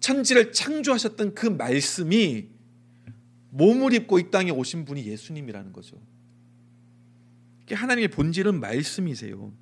천지를 0.00 0.52
창조하셨던 0.52 1.34
그 1.34 1.46
말씀이 1.46 2.48
몸을 3.50 3.94
입고 3.94 4.18
이 4.18 4.30
땅에 4.32 4.50
오신 4.50 4.84
분이 4.84 5.06
예수님이라는 5.06 5.72
거죠. 5.72 5.96
하나님의 7.70 8.08
본질은 8.08 8.58
말씀이세요. 8.58 9.52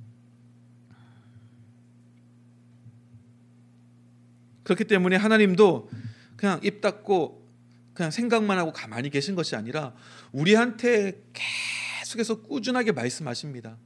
그렇기 4.66 4.85
때문에 4.85 5.14
하나님도 5.14 5.88
그냥 6.35 6.58
입 6.64 6.80
닫고 6.80 7.46
그냥 7.94 8.11
생각만 8.11 8.58
하고 8.58 8.73
가만히 8.73 9.11
계신 9.11 9.37
것이 9.37 9.54
아니라 9.54 9.94
우리한테 10.32 11.23
계속해서 12.00 12.42
꾸준하게 12.42 12.90
말씀하십니다. 12.90 13.78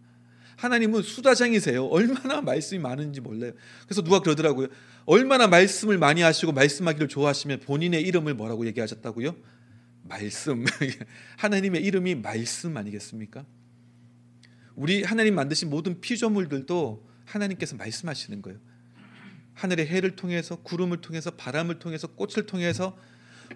하나님은 0.57 1.03
수다장이세요. 1.03 1.85
얼마나 1.85 2.41
말씀이 2.41 2.81
많은지 2.81 3.21
몰라요. 3.21 3.53
그래서 3.85 4.03
누가 4.03 4.21
그러더라고요. 4.21 4.69
얼마나 5.05 5.47
말씀을 5.47 5.99
많이 5.99 6.23
하시고 6.23 6.53
말씀하기를 6.53 7.09
좋아하시면 7.09 7.61
본인의 7.61 8.01
이름을 8.03 8.33
뭐라고 8.33 8.67
얘기하셨다고요? 8.67 9.37
말씀. 10.03 10.65
하나님의 11.37 11.83
이름이 11.85 12.15
말씀 12.17 12.75
아니겠습니까? 12.75 13.45
우리 14.75 15.03
하나님 15.03 15.35
만드신 15.35 15.69
모든 15.69 16.01
피조물들도 16.01 17.07
하나님께서 17.27 17.77
말씀하시는 17.77 18.41
거예요. 18.41 18.59
하늘의 19.55 19.87
해를 19.87 20.17
통해서 20.17 20.57
구름을 20.57 21.01
통해서 21.01 21.31
바람을 21.31 21.79
통해서 21.79 22.07
꽃을 22.09 22.47
통해서 22.47 22.97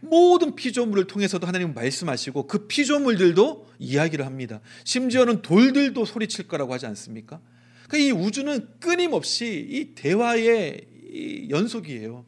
모든 0.01 0.55
피조물을 0.55 1.07
통해서도 1.07 1.47
하나님은 1.47 1.75
말씀하시고 1.75 2.47
그 2.47 2.67
피조물들도 2.67 3.71
이야기를 3.79 4.27
합니다. 4.27 4.61
심지어는 4.85 5.43
돌들도 5.43 6.05
소리칠 6.05 6.49
거라고 6.49 6.73
하지 6.73 6.87
않습니까? 6.87 7.41
그러니까 7.89 7.99
이 7.99 8.11
우주는 8.11 8.69
끊임없이 8.81 9.67
이 9.69 9.95
대화의 9.95 10.89
이 11.13 11.49
연속이에요. 11.51 12.25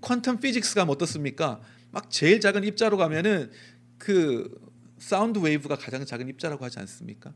quantum 0.00 0.40
physics가 0.40 0.82
어떻습니까? 0.82 1.60
막 1.90 2.10
제일 2.10 2.40
작은 2.40 2.64
입자로 2.64 2.96
가면은 2.96 3.50
그 3.96 4.60
sound 4.98 5.38
wave가 5.38 5.76
가장 5.76 6.04
작은 6.04 6.28
입자라고 6.28 6.64
하지 6.64 6.78
않습니까? 6.80 7.32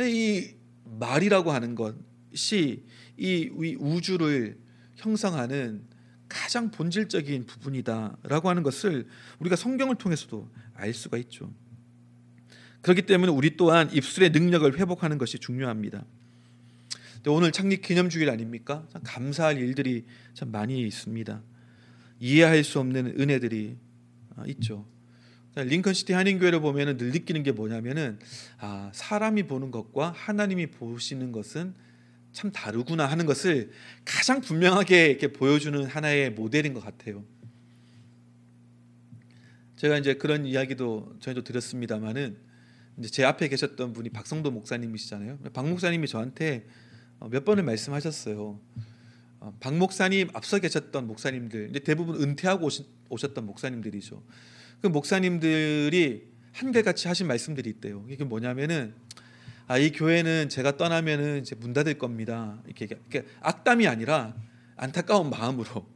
이 0.00 0.54
말이라고 0.84 1.52
하는 1.52 1.74
것 1.74 1.94
이 2.32 2.82
이 3.18 3.76
우주를 3.78 4.58
형성하는 4.96 5.84
가장 6.28 6.70
본질적인 6.70 7.46
부분이다라고 7.46 8.48
하는 8.48 8.62
것을 8.62 9.06
우리가 9.38 9.54
성경을 9.56 9.96
통해서도 9.96 10.50
알 10.74 10.94
수가 10.94 11.18
있죠. 11.18 11.52
그렇기 12.80 13.02
때문에 13.02 13.30
우리 13.30 13.56
또한 13.56 13.92
입술의 13.92 14.30
능력을 14.30 14.78
회복하는 14.78 15.18
것이 15.18 15.38
중요합니다. 15.38 16.04
오늘 17.28 17.52
창립 17.52 17.82
기념주일 17.82 18.30
아닙니까? 18.30 18.88
감사할 19.04 19.58
일들이 19.58 20.04
참 20.34 20.50
많이 20.50 20.82
있습니다. 20.82 21.42
이해할 22.18 22.64
수 22.64 22.80
없는 22.80 23.20
은혜들이 23.20 23.76
아, 24.36 24.44
있죠. 24.46 24.86
링컨시티 25.54 26.14
한인교회를 26.14 26.60
보면 26.60 26.96
늘 26.96 27.10
느끼는 27.10 27.42
게 27.42 27.52
뭐냐면은 27.52 28.18
아, 28.58 28.90
사람이 28.94 29.44
보는 29.44 29.70
것과 29.70 30.10
하나님이 30.10 30.68
보시는 30.68 31.30
것은 31.30 31.74
참 32.32 32.50
다르구나 32.50 33.06
하는 33.06 33.26
것을 33.26 33.70
가장 34.04 34.40
분명하게 34.40 35.06
이렇게 35.06 35.32
보여주는 35.32 35.84
하나의 35.84 36.30
모델인 36.30 36.74
것 36.74 36.82
같아요. 36.82 37.24
제가 39.76 39.98
이제 39.98 40.14
그런 40.14 40.46
이야기도 40.46 41.16
저희도 41.20 41.44
들었습니다만은 41.44 42.36
이제 42.98 43.08
제 43.08 43.24
앞에 43.24 43.48
계셨던 43.48 43.92
분이 43.92 44.10
박성도 44.10 44.50
목사님이시잖아요. 44.50 45.38
박 45.52 45.68
목사님이 45.68 46.06
저한테 46.06 46.66
어, 47.18 47.28
몇 47.28 47.44
번을 47.44 47.62
말씀하셨어요. 47.64 48.60
어, 49.40 49.56
박 49.60 49.76
목사님 49.76 50.28
앞서 50.34 50.58
계셨던 50.58 51.06
목사님들 51.06 51.70
이제 51.70 51.80
대부분 51.80 52.20
은퇴하고 52.22 52.68
오셨던 53.08 53.44
목사님들이죠. 53.46 54.22
그 54.80 54.86
목사님들이 54.86 56.28
한결같이 56.52 57.08
하신 57.08 57.26
말씀들이 57.26 57.70
있대요. 57.70 58.04
이게 58.08 58.24
뭐냐면은 58.24 58.94
아, 59.68 59.78
이 59.78 59.92
교회는 59.92 60.48
제가 60.48 60.76
떠나면은 60.76 61.40
이제 61.40 61.54
문 61.54 61.72
닫을 61.72 61.94
겁니다. 61.94 62.60
이렇게, 62.66 62.86
이렇게 62.86 63.26
악담이 63.40 63.86
아니라 63.86 64.34
안타까운 64.76 65.30
마음으로. 65.30 65.86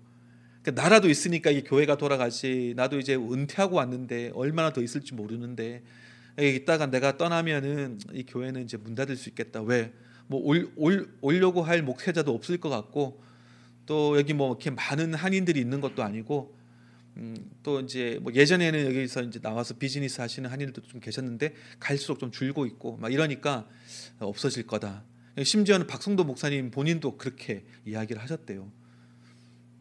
그러니까 0.63 0.83
나라도 0.83 1.09
있으니까 1.09 1.51
이 1.51 1.63
교회가 1.63 1.97
돌아가지. 1.97 2.75
나도 2.77 2.99
이제 2.99 3.17
은퇴하고 3.17 3.77
왔는데 3.77 4.33
얼마나 4.35 4.73
더 4.73 4.83
있을지 4.83 5.15
모르는데 5.15 5.83
이따가 6.39 6.87
내가 6.87 7.17
떠나면은 7.17 7.99
이 8.13 8.25
교회는 8.25 8.65
이제 8.65 8.77
문 8.77 8.95
닫을 8.95 9.17
수 9.17 9.29
있겠다. 9.29 9.63
왜? 9.63 9.93
뭐 10.29 10.41
올, 10.43 10.71
올, 10.77 11.09
오려고 11.21 11.63
할 11.63 11.83
목회자도 11.83 12.35
없을 12.35 12.59
것 12.59 12.69
같고 12.69 13.23
또 13.87 14.19
여기 14.19 14.35
뭐 14.35 14.51
이렇게 14.51 14.71
많은 14.71 15.15
한인들이 15.15 15.61
있는 15.61 15.81
것도 15.81 16.03
아니고 16.03 16.57
음, 17.19 17.51
또 17.63 17.81
이제 17.81 18.19
뭐 18.21 18.33
예전에는 18.35 18.87
여기서 18.87 19.23
이제 19.23 19.39
나와서 19.41 19.75
비즈니스 19.75 20.21
하시는 20.21 20.49
한인들도 20.51 20.89
좀 20.89 21.01
계셨는데 21.01 21.55
갈수록 21.81 22.19
좀 22.19 22.31
줄고 22.31 22.67
있고 22.67 22.97
막 22.99 23.13
이러니까 23.13 23.69
없어질 24.19 24.67
거다. 24.67 25.05
심지어는 25.43 25.87
박성도 25.87 26.25
목사님 26.25 26.71
본인도 26.71 27.17
그렇게 27.17 27.65
이야기를 27.85 28.23
하셨대요. 28.23 28.71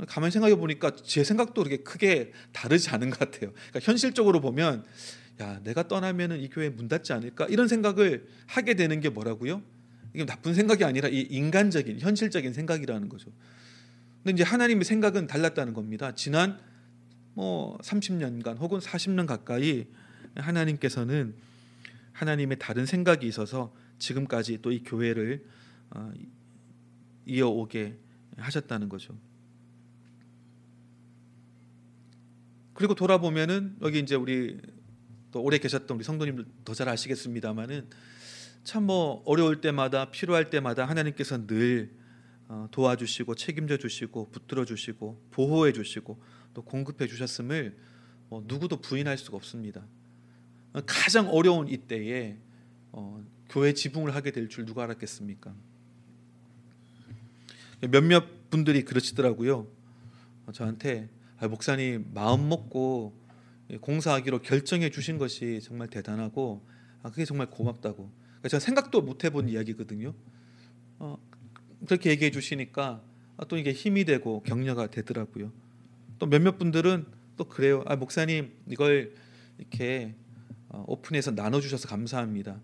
가만 0.08 0.32
생각해 0.32 0.56
보니까 0.56 0.96
제 0.96 1.24
생각도 1.24 1.64
그렇게 1.64 1.84
크게 1.84 2.34
다르지 2.52 2.90
않은 2.90 3.10
것 3.10 3.20
같아요. 3.20 3.54
그러니까 3.54 3.80
현실적으로 3.82 4.42
보면 4.42 4.86
야 5.42 5.60
내가 5.64 5.88
떠나면은 5.88 6.42
이 6.42 6.50
교회 6.50 6.70
문 6.70 6.88
닫지 6.88 7.14
않을까 7.14 7.46
이런 7.46 7.68
생각을 7.68 8.28
하게 8.46 8.74
되는 8.74 9.00
게 9.00 9.10
뭐라고요? 9.10 9.62
이게 10.14 10.26
나쁜 10.26 10.54
생각이 10.54 10.84
아니라 10.84 11.10
이 11.10 11.22
인간적인 11.22 12.00
현실적인 12.00 12.54
생각이라는 12.54 13.10
거죠. 13.10 13.32
근데 14.24 14.34
이제 14.34 14.44
하나님의 14.44 14.86
생각은 14.86 15.28
달랐다는 15.28 15.74
겁니다. 15.74 16.14
지난 16.16 16.58
뭐 17.36 17.78
30년간 17.80 18.58
혹은 18.60 18.80
40년 18.80 19.28
가까이 19.28 19.86
하나님께서는 20.36 21.36
하나님의 22.14 22.58
다른 22.60 22.86
생각이 22.86 23.28
있어서 23.28 23.74
지금까지 24.00 24.62
또 24.62 24.72
이 24.72 24.84
교회를 24.84 25.46
어, 25.92 26.12
이어오게 27.26 27.98
하셨다는 28.38 28.90
거죠. 28.90 29.18
그리고 32.74 32.96
돌아보면은 32.96 33.78
여기 33.82 34.00
이제 34.00 34.16
우리 34.16 34.60
또 35.32 35.42
오래 35.42 35.58
계셨던 35.58 35.96
우리 35.96 36.04
성도님들 36.04 36.46
더 36.66 36.74
잘 36.74 36.90
아시겠습니다만은 36.90 37.90
참 38.64 38.84
뭐 38.84 39.22
어려울 39.26 39.62
때마다 39.62 40.10
필요할 40.12 40.50
때마다 40.50 40.86
하나님께서 40.86 41.46
늘 41.46 41.92
어, 42.48 42.68
도와주시고 42.72 43.36
책임져 43.36 43.78
주시고 43.78 44.32
붙들어 44.32 44.66
주시고 44.66 45.22
보호해 45.32 45.72
주시고 45.74 46.22
또 46.56 46.64
공급해 46.64 47.06
주셨음을 47.06 47.78
뭐 48.30 48.44
누구도 48.48 48.82
부인할 48.82 49.20
수가 49.20 49.38
없습니다. 49.38 49.86
가장 50.88 51.30
어려운 51.30 51.68
이때에 51.68 52.38
어, 52.92 53.24
교회 53.50 53.74
지붕을 53.74 54.16
하게 54.16 54.32
될 54.32 54.50
줄 54.50 54.66
누가 54.66 54.84
알았겠습니까? 54.84 55.54
몇몇 57.92 58.50
분들이 58.50 58.84
그러시더라고요. 58.84 59.68
어, 60.48 60.52
저한테 60.52 61.10
아, 61.38 61.48
목사님 61.48 62.10
마음 62.14 62.50
먹고 62.50 63.14
공사하기로 63.82 64.42
결정해 64.42 64.90
주신 64.90 65.18
것이 65.18 65.60
정말 65.62 65.90
대단하고 65.90 66.66
아, 67.04 67.12
그게 67.12 67.26
정말 67.26 67.50
고맙다고. 67.50 68.10
그러니까 68.24 68.50
제가 68.50 68.60
생각도 68.60 69.02
못 69.02 69.24
해본 69.24 69.50
이야기거든요. 69.50 70.14
어, 71.00 71.18
그렇게 71.86 72.10
얘기해 72.12 72.32
주시니까 72.32 73.04
아, 73.38 73.46
또 73.46 73.58
이게 73.58 73.74
힘이 73.74 74.06
되고 74.06 74.42
격려가 74.44 74.88
되더라고요. 74.88 75.52
또 76.20 76.26
몇몇 76.26 76.58
분들은 76.58 77.06
또 77.38 77.46
그래요. 77.46 77.84
아 77.88 77.96
목사님 77.96 78.52
이걸 78.70 79.14
이렇게 79.58 80.16
어, 80.70 80.84
오픈해서 80.88 81.32
나눠 81.32 81.62
주셔서 81.62 81.88
감사합니다. 81.88 82.60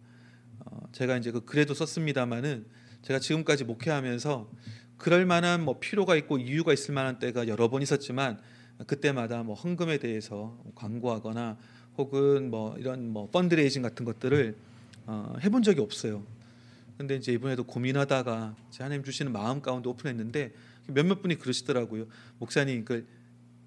어, 0.59 0.79
제가 0.91 1.17
이제 1.17 1.31
그 1.31 1.43
글에도 1.45 1.73
썼습니다마는 1.73 2.65
제가 3.01 3.19
지금까지 3.19 3.63
목회하면서 3.63 4.49
그럴 4.97 5.25
만한 5.25 5.63
뭐 5.63 5.79
필요가 5.79 6.15
있고 6.15 6.37
이유가 6.37 6.73
있을 6.73 6.93
만한 6.93 7.19
때가 7.19 7.47
여러 7.47 7.69
번 7.69 7.81
있었지만 7.81 8.39
그때마다 8.87 9.43
뭐 9.43 9.55
헌금에 9.55 9.97
대해서 9.97 10.57
광고하거나 10.75 11.57
혹은 11.97 12.49
뭐 12.49 12.77
이런 12.77 13.09
뭐 13.09 13.29
펀드레이징 13.29 13.81
같은 13.81 14.05
것들을 14.05 14.55
어, 15.07 15.35
해본 15.41 15.63
적이 15.63 15.81
없어요. 15.81 16.23
근데 16.97 17.15
이제 17.15 17.31
이번에도 17.31 17.63
고민하다가 17.63 18.55
하나님 18.77 19.03
주시는 19.03 19.31
마음 19.31 19.61
가운데 19.61 19.89
오픈했는데 19.89 20.53
몇몇 20.87 21.21
분이 21.21 21.35
그러시더라고요. 21.39 22.05
목사님 22.37 22.85
그걸 22.85 23.05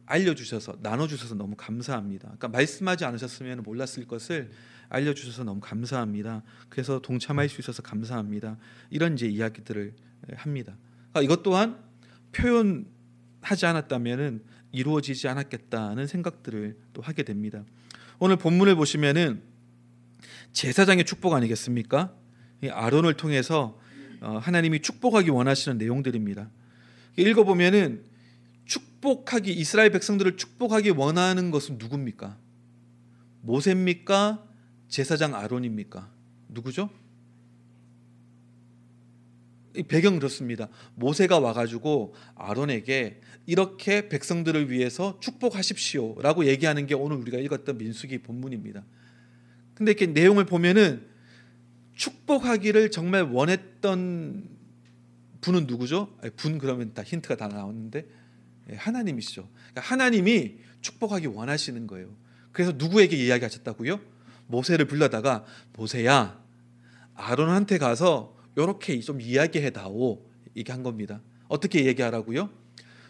알려주셔서 0.07 0.79
나눠주셔서 0.81 1.35
너무 1.35 1.55
감사합니다. 1.57 2.25
그러니까 2.25 2.49
말씀하지 2.49 3.05
않으셨으면 3.05 3.63
몰랐을 3.63 4.07
것을 4.07 4.51
알려주셔서 4.89 5.45
너무 5.45 5.61
감사합니다. 5.61 6.43
그래서 6.69 7.01
동참할 7.01 7.49
수 7.49 7.61
있어서 7.61 7.83
감사합니다. 7.83 8.59
이런 8.91 9.15
이제 9.15 9.27
이야기들을 9.27 9.95
합니다. 10.35 10.77
그러니까 11.11 11.23
이것 11.23 11.43
또한 11.43 11.79
표현하지 12.33 13.67
않았다면은 13.67 14.43
이루어지지 14.73 15.29
않았겠다는 15.29 16.07
생각들을 16.07 16.77
또 16.93 17.03
하게 17.03 17.23
됩니다. 17.23 17.65
오늘 18.19 18.37
본문을 18.37 18.75
보시면은 18.75 19.43
제사장의 20.53 21.05
축복 21.05 21.35
아니겠습니까? 21.35 22.15
아론을 22.71 23.15
통해서 23.15 23.79
어, 24.21 24.39
하나님이 24.39 24.81
축복하기 24.81 25.31
원하시는 25.31 25.79
내용들입니다. 25.79 26.49
읽어보면은 27.17 28.05
축복하기 28.65 29.53
이스라엘 29.53 29.91
백성들을 29.91 30.37
축복하기 30.37 30.91
원하는 30.91 31.51
것은 31.51 31.79
누굽니까? 31.79 32.39
모세입니까? 33.43 34.47
제사장 34.89 35.35
아론입니까? 35.35 36.11
누구죠? 36.49 36.89
배경 39.89 40.19
그렇습니다. 40.19 40.69
모세가 40.95 41.41
와가지고 41.41 42.15
아론에게 42.37 43.21
이렇게 43.47 44.09
백성들을 44.09 44.71
위해서 44.71 45.19
축복하십시오라고 45.21 46.47
얘기하는 46.47 46.87
게 46.87 46.95
오늘 46.95 47.17
우리가 47.17 47.39
읽었던 47.39 47.77
민수기 47.79 48.19
본문입니다. 48.19 48.85
근데 49.75 49.91
이렇게 49.91 50.07
내용을 50.07 50.47
보면은 50.47 51.07
축복하기를 51.95 52.91
정말 52.91 53.23
원했던 53.23 54.49
분은 55.41 55.67
누구죠? 55.67 56.17
분 56.37 56.59
그러면 56.59 56.95
다 56.95 57.03
힌트가 57.03 57.37
다 57.37 57.49
나오는데 57.49 57.99
예, 57.99 58.07
하나님이시죠. 58.73 59.49
그러니까 59.53 59.81
하나님이 59.83 60.57
축복하기 60.81 61.27
원하시는 61.29 61.87
거예요. 61.87 62.15
그래서 62.53 62.73
누구에게 62.73 63.17
이야기하셨다고요? 63.17 64.01
모세를 64.47 64.87
불러다가 64.87 65.45
모세야 65.75 66.43
아론한테 67.15 67.79
가서 67.79 68.37
이렇게 68.57 68.99
좀 69.01 69.21
이야기해 69.21 69.71
다오 69.71 70.25
이게 70.55 70.73
한 70.73 70.83
겁니다. 70.83 71.21
어떻게 71.49 71.87
얘기하라고요? 71.87 72.51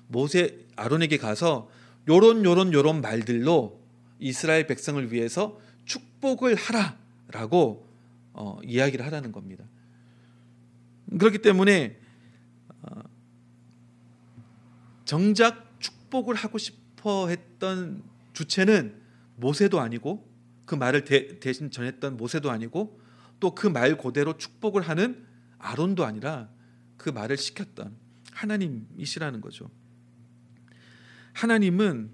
모세 0.08 0.66
아론에게 0.76 1.18
가서 1.18 1.70
요런 2.08 2.44
요런 2.44 2.72
요런 2.72 3.00
말들로 3.00 3.80
이스라엘 4.18 4.66
백성을 4.66 5.12
위해서 5.12 5.60
축복을 5.84 6.54
하라라고 6.54 7.86
어, 8.32 8.58
이야기를 8.64 9.04
하라는 9.06 9.32
겁니다. 9.32 9.64
그렇기 11.18 11.38
때문에 11.38 11.98
어, 12.82 13.02
정작 15.04 15.76
축복을 15.80 16.34
하고 16.34 16.58
싶어 16.58 17.28
했던 17.28 18.02
주체는 18.32 19.00
모세도 19.36 19.80
아니고 19.80 20.28
그 20.66 20.74
말을 20.74 21.04
대, 21.04 21.38
대신 21.40 21.70
전했던 21.70 22.16
모세도 22.16 22.50
아니고 22.50 23.00
또 23.40 23.54
그 23.54 23.68
말 23.68 23.98
그대로 23.98 24.38
축복을 24.38 24.82
하는 24.82 25.26
아론도 25.58 26.04
아니라 26.04 26.48
그 26.96 27.10
말을 27.10 27.36
시켰던 27.36 27.96
하나님이시라는 28.32 29.40
거죠. 29.40 29.70
하나님은 31.34 32.10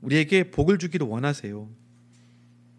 우리에게 0.00 0.50
복을 0.50 0.78
주기를 0.78 1.06
원하세요. 1.06 1.68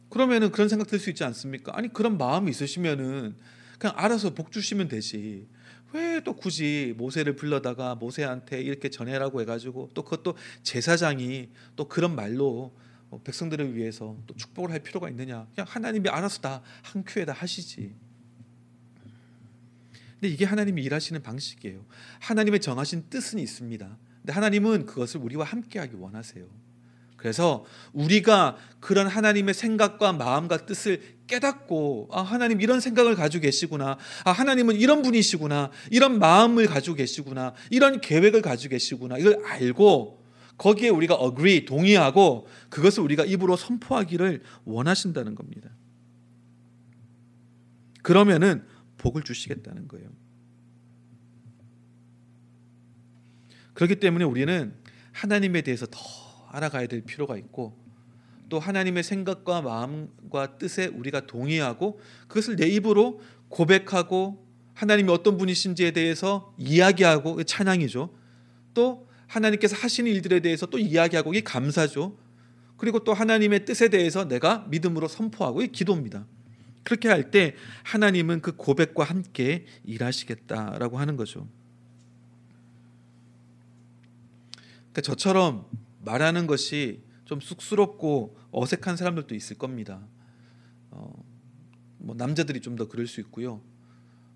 그러면은 0.10 0.52
그런 0.52 0.70
생각 0.70 0.88
들 0.88 1.00
수 1.00 1.10
있지 1.10 1.24
않습니까? 1.24 1.72
아니 1.76 1.92
그런 1.92 2.18
마음이 2.18 2.50
있으시면은 2.52 3.36
그냥 3.78 3.96
알아서 3.98 4.34
복 4.34 4.52
주시면 4.52 4.88
되지. 4.88 5.48
왜 5.94 6.22
또 6.24 6.34
굳이 6.36 6.94
모세를 6.98 7.36
불러다가 7.36 7.96
모세한테 7.96 8.62
이렇게 8.62 8.90
전해라고 8.90 9.42
해가지고 9.42 9.90
또 9.94 10.04
그것도 10.04 10.36
제사장이 10.64 11.50
또 11.76 11.88
그런 11.88 12.16
말로 12.16 12.74
백성들을 13.24 13.76
위해서 13.76 14.18
또 14.26 14.36
축복을 14.36 14.72
할 14.72 14.80
필요가 14.80 15.10
있느냐? 15.10 15.48
그냥 15.54 15.68
하나님이 15.70 16.10
알아서 16.10 16.42
다 16.42 16.64
한 16.82 17.04
큐에 17.06 17.26
다 17.26 17.34
하시지. 17.34 17.94
근데 20.20 20.34
이게 20.34 20.46
하나님이 20.46 20.82
일하시는 20.84 21.22
방식이에요. 21.22 21.86
하나님의 22.20 22.62
정하신 22.62 23.10
뜻은 23.10 23.40
있습니다. 23.40 23.98
근데 24.22 24.34
하나님은 24.34 24.86
그것을 24.86 25.20
우리와 25.22 25.46
함께하기 25.46 25.96
원하세요. 25.96 26.48
그래서 27.24 27.64
우리가 27.94 28.58
그런 28.82 29.08
하나님의 29.08 29.54
생각과 29.54 30.12
마음과 30.12 30.66
뜻을 30.66 31.02
깨닫고 31.26 32.10
아 32.12 32.22
하나님 32.22 32.60
이런 32.60 32.82
생각을 32.82 33.16
가지고 33.16 33.44
계시구나. 33.44 33.98
아 34.26 34.32
하나님은 34.34 34.76
이런 34.76 35.02
분이시구나. 35.04 35.72
이런 35.90 36.20
마음을 36.20 36.66
가지고 36.66 36.98
계시구나. 36.98 37.54
이런 37.72 38.02
계획을 38.02 38.42
가지고 38.42 38.72
계시구나. 38.72 39.18
이걸 39.20 39.42
알고 39.46 40.22
거기에 40.58 40.90
우리가 40.90 41.18
agree 41.24 41.64
동의하고 41.64 42.46
그것을 42.70 43.02
우리가 43.04 43.24
입으로 43.24 43.56
선포하기를 43.56 44.44
원하신다는 44.66 45.36
겁니다. 45.36 45.70
그러면은 48.02 48.66
복을 48.98 49.24
주시겠다는 49.24 49.88
거예요. 49.88 50.10
그렇기 53.76 54.02
때문에 54.02 54.26
우리는 54.26 54.76
하나님에 55.14 55.62
대해서 55.62 55.86
더 55.90 56.23
알아가야 56.54 56.88
될 56.88 57.02
필요가 57.02 57.36
있고 57.38 57.76
또 58.48 58.60
하나님의 58.60 59.04
생각과 59.04 59.62
마음과 59.64 60.58
뜻에 60.60 60.86
우리가 60.86 61.26
동의하고 61.26 62.00
그것을 62.28 62.56
내 62.56 62.68
입으로 62.68 63.20
고백하고 63.50 64.46
하나님이 64.76 65.12
어떤 65.12 65.38
분이신지에 65.38 65.92
대해서 65.92 66.54
이야기하고 66.58 67.44
찬양이죠. 67.44 68.14
또 68.74 69.08
하나님께서 69.28 69.76
하시는 69.76 70.12
일들에 70.12 70.40
대해서 70.40 70.68
또 70.68 70.78
이야기하고 70.78 71.34
이게 71.34 71.42
감사죠. 71.42 72.18
그리고 72.78 73.04
또 73.04 73.14
하나님의 73.14 73.66
뜻에 73.66 73.90
대해서 73.90 74.28
내가 74.28 74.66
믿음으로 74.70 75.08
선포하고 75.08 75.64
이 75.64 75.68
기도입니다. 75.70 76.28
그렇게 76.84 77.08
할 77.10 77.32
때 77.32 77.56
하나님은 77.84 78.42
그 78.42 78.56
고백과 78.56 79.04
함께 79.04 79.66
일하시겠다라고 79.86 81.00
하는 81.00 81.16
거죠. 81.18 81.48
그러니까 84.92 85.02
저처럼 85.02 85.66
말하는 86.04 86.48
것이 86.48 87.04
좀 87.26 87.40
쑥스럽고 87.40 88.38
어색한 88.52 88.98
사람들도 88.98 89.34
있을 89.36 89.58
겁니다. 89.58 90.06
어, 90.92 91.12
뭐 91.98 92.16
남자들이 92.16 92.60
좀 92.62 92.76
더 92.76 92.88
그럴 92.88 93.08
수 93.08 93.20
있고요. 93.22 93.62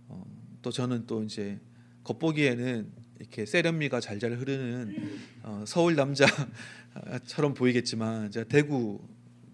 어, 0.08 0.24
또 0.62 0.72
저는 0.72 1.06
또 1.08 1.24
이제 1.24 1.60
겉보기에는 2.04 2.92
이렇게 3.20 3.46
세련미가 3.46 4.00
잘잘 4.00 4.34
흐르는 4.34 4.96
어, 5.44 5.64
서울 5.68 5.96
남자처럼 5.96 7.54
보이겠지만 7.56 8.32
제가 8.32 8.48
대구 8.48 9.02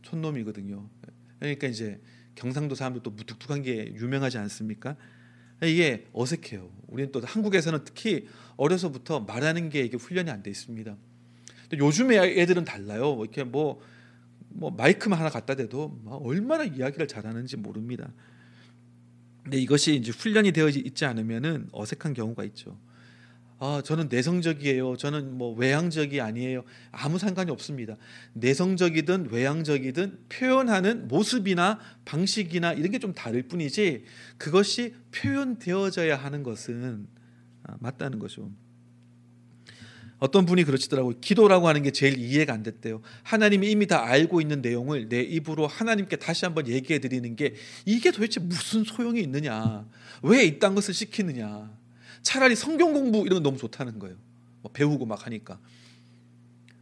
촌놈이거든요. 0.03 0.87
그러니까 1.39 1.67
이제 1.67 1.99
경상도 2.35 2.75
사람들 2.75 3.03
또 3.03 3.11
무뚝뚝한 3.11 3.61
게 3.63 3.93
유명하지 3.95 4.37
않습니까? 4.37 4.95
이게 5.63 6.07
어색해요. 6.13 6.69
우리는 6.87 7.11
또 7.11 7.21
한국에서는 7.21 7.83
특히 7.85 8.27
어려서부터 8.57 9.21
말하는 9.21 9.69
게 9.69 9.81
이게 9.81 9.97
훈련이 9.97 10.29
안 10.29 10.43
돼 10.43 10.51
있습니다. 10.51 10.95
요즘에 11.77 12.17
애들은 12.41 12.65
달라요. 12.65 13.15
뭐 13.15 13.25
이렇게 13.25 13.43
뭐, 13.43 13.81
뭐 14.49 14.71
마이크만 14.71 15.17
하나 15.19 15.29
갖다 15.29 15.55
대도 15.55 15.99
얼마나 16.05 16.63
이야기를 16.63 17.07
잘하는지 17.07 17.57
모릅니다. 17.57 18.11
근데 19.43 19.57
이것이 19.57 19.95
이제 19.95 20.11
훈련이 20.11 20.51
되어 20.53 20.69
있지 20.69 21.05
않으면은 21.05 21.67
어색한 21.71 22.13
경우가 22.13 22.43
있죠. 22.45 22.77
아, 23.59 23.81
저는 23.83 24.09
내성적이에요. 24.09 24.97
저는 24.97 25.37
뭐 25.37 25.53
외향적이 25.55 26.19
아니에요. 26.21 26.63
아무 26.91 27.17
상관이 27.17 27.49
없습니다. 27.51 27.95
내성적이든 28.33 29.29
외향적이든 29.31 30.25
표현하는 30.29 31.07
모습이나 31.07 31.79
방식이나 32.03 32.73
이런 32.73 32.91
게 32.91 32.99
좀 32.99 33.13
다를 33.13 33.43
뿐이지 33.43 34.05
그것이 34.37 34.95
표현되어져야 35.13 36.15
하는 36.17 36.43
것은 36.43 37.07
아, 37.63 37.77
맞다는 37.79 38.19
거죠. 38.19 38.51
어떤 40.23 40.45
분이 40.45 40.63
그러시더라고요. 40.63 41.19
기도라고 41.19 41.67
하는 41.67 41.83
게 41.83 41.91
제일 41.91 42.17
이해가 42.17 42.53
안 42.53 42.63
됐대요. 42.63 43.01
하나님이 43.23 43.69
이미 43.69 43.87
다 43.87 44.05
알고 44.05 44.39
있는 44.39 44.61
내용을 44.61 45.09
내 45.09 45.19
입으로 45.19 45.67
하나님께 45.67 46.15
다시 46.15 46.45
한번 46.45 46.69
얘기해 46.69 46.99
드리는 46.99 47.35
게 47.35 47.55
이게 47.83 48.09
도대체 48.09 48.39
무슨 48.39 48.85
소용이 48.85 49.19
있느냐. 49.19 49.85
왜 50.21 50.45
이딴 50.45 50.75
것을 50.75 50.93
시키느냐. 50.93 51.69
차라리 52.21 52.55
성경 52.55 52.93
공부 52.93 53.25
이런 53.25 53.33
건 53.33 53.43
너무 53.43 53.57
좋다는 53.57 53.99
거예요. 53.99 54.15
뭐 54.61 54.71
배우고 54.71 55.05
막 55.05 55.25
하니까. 55.25 55.59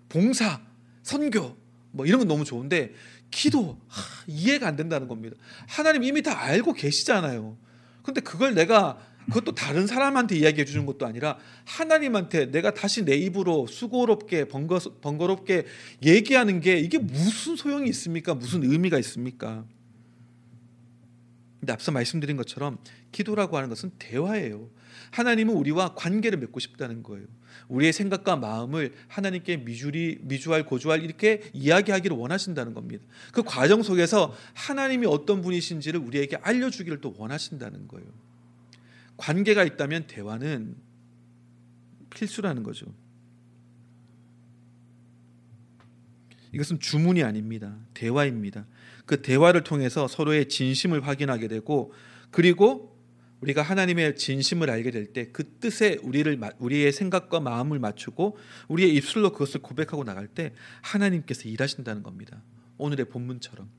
봉사, 0.08 0.62
선교 1.02 1.58
뭐 1.90 2.06
이런 2.06 2.20
건 2.20 2.28
너무 2.28 2.46
좋은데 2.46 2.94
기도 3.32 3.76
하, 3.88 4.04
이해가 4.28 4.68
안 4.68 4.76
된다는 4.76 5.08
겁니다. 5.08 5.36
하나님 5.66 6.04
이미 6.04 6.22
다 6.22 6.40
알고 6.40 6.74
계시잖아요. 6.74 7.58
근데 8.04 8.22
그걸 8.22 8.54
내가 8.54 9.00
그것도 9.28 9.54
다른 9.54 9.88
사람한테 9.88 10.36
이야기해 10.38 10.66
주는 10.66 10.86
것도 10.86 11.06
아니라 11.06 11.38
하나님한테 11.66 12.52
내가 12.52 12.74
다시 12.74 13.06
내 13.06 13.16
입으로 13.16 13.68
수고롭게 13.68 14.46
번거, 14.46 14.80
번거롭게 15.02 15.66
얘기하는 16.04 16.60
게 16.60 16.80
이게 16.80 16.98
무슨 16.98 17.56
소용이 17.56 17.90
있습니까? 17.90 18.34
무슨 18.34 18.64
의미가 18.64 18.98
있습니까? 19.00 19.66
근데 21.60 21.74
앞서 21.74 21.92
말씀드린 21.92 22.38
것처럼 22.38 22.80
기도라고 23.12 23.56
하는 23.56 23.70
것은 23.70 23.92
대화예요. 24.00 24.70
하나님은 25.12 25.54
우리와 25.54 25.94
관계를 25.94 26.40
맺고 26.40 26.60
싶다는 26.60 27.04
거예요. 27.04 27.28
우리의 27.68 27.94
생각과 27.94 28.38
마음을 28.38 28.94
하나님께 29.08 29.58
미주리, 29.58 30.20
미주알, 30.22 30.66
고주알 30.66 31.04
이렇게 31.04 31.42
이야기하기를 31.54 32.18
원하신다는 32.18 32.74
겁니다. 32.74 33.06
그 33.32 33.44
과정 33.44 33.84
속에서 33.84 34.36
하나님이 34.54 35.06
어떤 35.06 35.42
분이신지를 35.42 36.00
우리에게 36.00 36.38
알려주기를 36.38 37.00
또 37.00 37.14
원하신다는 37.18 37.88
거예요. 37.88 38.08
관계가 39.22 39.64
있다면 39.64 40.08
대화는 40.08 40.76
필수라는 42.10 42.64
거죠. 42.64 42.88
이것은 46.52 46.80
주문이 46.80 47.24
아닙니다. 47.24 47.78
대화입니다. 47.94 48.66
그 49.06 49.22
대화를 49.22 49.64
통해서 49.64 50.08
서로의 50.08 50.50
진심을 50.50 51.06
확인하게 51.06 51.48
되고 51.48 51.94
그리고 52.32 53.00
우리가 53.42 53.62
하나님의 53.62 54.16
진심을 54.16 54.70
알게 54.72 54.90
될 54.92 55.14
때 55.14 55.32
그 55.32 55.48
뜻에 55.60 56.00
우리를 56.02 56.40
우리의 56.58 56.92
생각과 56.92 57.40
마음을 57.42 57.78
맞추고 57.78 58.38
우리의 58.70 58.96
입술로 58.96 59.32
그것을 59.34 59.62
고백하고 59.62 60.04
나갈 60.04 60.28
때 60.28 60.54
하나님께서 60.82 61.48
일하신다는 61.48 62.02
겁니다. 62.02 62.42
오늘의 62.78 63.06
본문처럼 63.10 63.70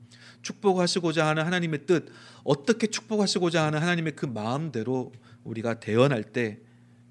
축복하시고자 0.41 1.25
하는 1.27 1.45
하나님의 1.45 1.85
뜻, 1.85 2.11
어떻게 2.43 2.87
축복하시고자 2.87 3.65
하는 3.65 3.79
하나님의 3.79 4.15
그 4.15 4.25
마음대로 4.25 5.11
우리가 5.43 5.79
대언할 5.79 6.23
때 6.23 6.59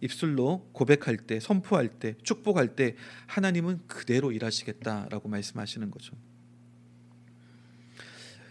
입술로 0.00 0.68
고백할 0.72 1.16
때 1.16 1.38
선포할 1.40 1.88
때 1.88 2.14
축복할 2.22 2.74
때 2.74 2.96
하나님은 3.26 3.86
그대로 3.86 4.32
일하시겠다라고 4.32 5.28
말씀하시는 5.28 5.90
거죠. 5.90 6.16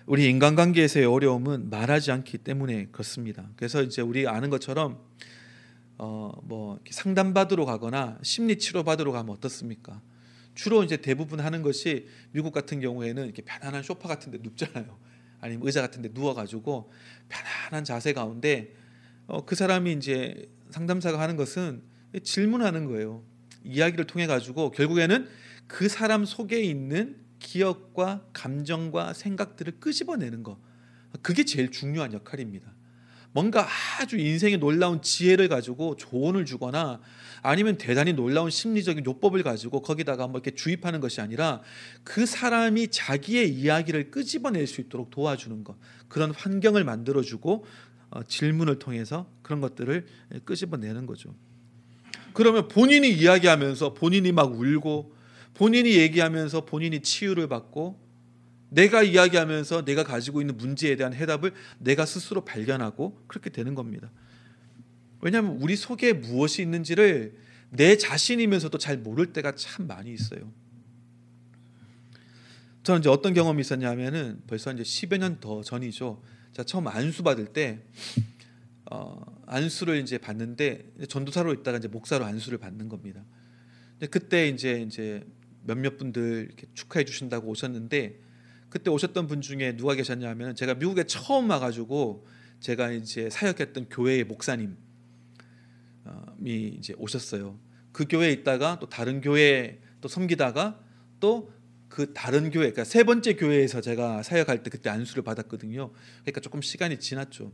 우리 0.06 0.30
인간관계에서의 0.30 1.06
어려움은 1.06 1.70
말하지 1.70 2.12
않기 2.12 2.40
때문에 2.40 2.88
그렇습니다. 2.92 3.50
그래서 3.56 3.84
이제 3.84 4.02
우리 4.02 4.28
아는 4.28 4.50
것처럼 4.50 5.00
어 5.98 6.32
뭐 6.44 6.80
상담 6.90 7.34
받으러 7.34 7.66
가거나 7.66 8.18
심리 8.24 8.58
치료 8.58 8.84
받으러 8.84 9.12
가면 9.12 9.34
어떻습니까? 9.36 10.02
주로 10.54 10.84
이제 10.84 10.98
대부분 10.98 11.40
하는 11.40 11.62
것이 11.62 12.08
미국 12.32 12.52
같은 12.54 12.82
경우에는 12.82 13.24
이렇게 13.24 13.42
편안한 13.42 13.84
소파 13.84 14.08
같은 14.10 14.32
데 14.32 14.40
눕잖아요. 14.42 14.98
아니면 15.40 15.66
의자 15.66 15.82
같은 15.82 16.02
데 16.02 16.12
누워 16.14 16.34
가지고 16.34 16.92
편안한 17.30 17.84
자세 17.84 18.14
가운데 18.14 18.76
어, 19.32 19.46
그 19.46 19.56
사람이 19.56 19.94
이제 19.94 20.50
상담사가 20.72 21.18
하는 21.18 21.38
것은 21.38 21.82
질문하는 22.22 22.86
거예요. 22.86 23.24
이야기를 23.64 24.06
통해 24.06 24.28
가지고 24.28 24.72
결국에는 24.72 25.26
그 25.68 25.88
사람 25.88 26.26
속에 26.26 26.62
있는 26.62 27.16
기억과 27.40 28.26
감정과 28.34 29.14
생각들을 29.14 29.80
끄집어내는 29.80 30.44
거. 30.44 30.60
그게 31.22 31.46
제일 31.46 31.72
중요한 31.72 32.12
역할입니다. 32.12 32.74
뭔가 33.32 33.66
아주 33.98 34.18
인생의 34.18 34.58
놀라운 34.58 35.02
지혜를 35.02 35.48
가지고 35.48 35.96
조언을 35.96 36.46
주거나 36.46 37.00
아니면 37.42 37.78
대단히 37.78 38.12
놀라운 38.12 38.50
심리적인 38.50 39.06
요법을 39.06 39.44
가지고 39.44 39.82
거기다가 39.82 40.28
뭐 40.28 40.42
이렇게 40.42 40.52
주입하는 40.52 41.00
것이 41.00 41.22
아니라 41.22 41.62
그 42.04 42.26
사람이 42.26 42.90
자기의 42.90 43.50
이야기를 43.54 44.12
끄집어낼 44.12 44.68
수 44.68 44.82
있도록 44.82 45.10
도와주는 45.10 45.64
것 45.64 45.78
그런 46.10 46.32
환경을 46.32 46.84
만들어주고 46.84 47.64
어, 47.64 47.66
질문을 48.28 48.80
통해서 48.80 49.30
그런 49.42 49.62
것들을 49.62 50.06
끄집어내는 50.46 51.06
거죠. 51.06 51.34
그러면 52.34 52.68
본인이 52.68 53.10
이야기하면서 53.10 53.94
본인이 53.94 54.32
막 54.32 54.58
울고 54.58 55.14
본인이 55.54 55.98
얘기하면서 55.98 56.66
본인이 56.66 57.02
치유를 57.02 57.48
받고 57.48 58.00
내가 58.70 59.04
이야기하면서 59.04 59.84
내가 59.84 60.04
가지고 60.04 60.42
있는 60.42 60.56
문제에 60.56 60.96
대한 60.96 61.14
해답을 61.14 61.54
내가 61.78 62.06
스스로 62.06 62.46
발견하고 62.46 63.22
그렇게 63.28 63.50
되는 63.50 63.76
겁니다. 63.76 64.10
왜냐하면 65.20 65.58
우리 65.62 65.76
속에 65.76 66.14
무엇이 66.14 66.62
있는지를 66.62 67.36
내 67.70 67.98
자신이면서도 67.98 68.78
잘 68.78 68.98
모를 68.98 69.34
때가 69.34 69.56
참 69.56 69.88
많이 69.88 70.14
있어요. 70.14 70.52
저는 72.84 73.02
이제 73.02 73.10
어떤 73.10 73.34
경험이 73.34 73.62
있었냐면은 73.62 74.42
벌써 74.48 74.72
이제 74.72 74.84
10여 74.84 75.18
년 75.18 75.40
더 75.40 75.62
전이죠. 75.62 76.22
자 76.54 76.64
처음 76.64 76.88
안수 76.88 77.24
받을 77.24 77.46
때 77.48 77.82
어, 78.92 79.22
안수를 79.46 79.98
이제 80.02 80.18
받는데 80.18 80.92
전도사로 81.08 81.54
있다가 81.54 81.78
이제 81.78 81.88
목사로 81.88 82.26
안수를 82.26 82.58
받는 82.58 82.90
겁니다. 82.90 83.24
근데 83.92 84.08
그때 84.08 84.48
이제 84.50 84.82
이제 84.82 85.26
몇몇 85.64 85.98
분들 85.98 86.48
이렇게 86.48 86.68
축하해 86.74 87.06
주신다고 87.06 87.48
오셨는데 87.50 88.20
그때 88.70 88.90
오셨던 88.90 89.28
분 89.28 89.42
중에 89.42 89.78
누가 89.78 89.96
계셨냐면 89.96 90.56
제가 90.56 90.76
미국에 90.76 91.04
처음 91.06 91.50
와가지고 91.50 92.26
제가 92.60 92.92
이제 92.92 93.30
사역했던 93.30 93.90
교회의 93.90 94.24
목사님이 94.26 94.76
이제 96.44 96.94
오셨어요. 96.98 97.60
그 97.92 98.06
교회에 98.10 98.32
있다가 98.32 98.78
또 98.80 98.88
다른 98.88 99.22
교회 99.22 99.82
또 100.00 100.08
섬기다가 100.08 100.80
또 101.20 101.52
그 101.92 102.14
다른 102.14 102.52
교회, 102.52 102.72
그러니까 102.72 102.86
세 102.86 103.04
번째 103.04 103.36
교회에서 103.36 103.82
제가 103.82 104.24
사역할 104.24 104.64
때 104.64 104.70
그때 104.70 104.90
안수를 104.90 105.24
받았거든요. 105.24 105.92
그러니까 106.22 106.40
조금 106.40 106.62
시간이 106.62 107.00
지났죠. 107.00 107.52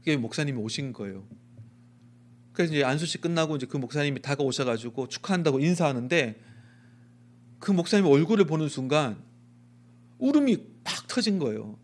그게 0.00 0.18
목사님이 0.18 0.58
오신 0.58 0.92
거예요. 0.92 1.26
그래서 2.52 2.74
이제 2.74 2.84
안수식 2.84 3.22
끝나고 3.22 3.56
이제 3.56 3.64
그 3.64 3.78
목사님이 3.78 4.20
다가오셔가지고 4.20 5.08
축하한다고 5.08 5.60
인사하는데 5.60 6.38
그 7.60 7.72
목사님 7.72 8.04
얼굴을 8.04 8.44
보는 8.44 8.68
순간 8.68 9.22
울음이 10.18 10.58
팍 10.84 11.08
터진 11.08 11.38
거예요. 11.38 11.78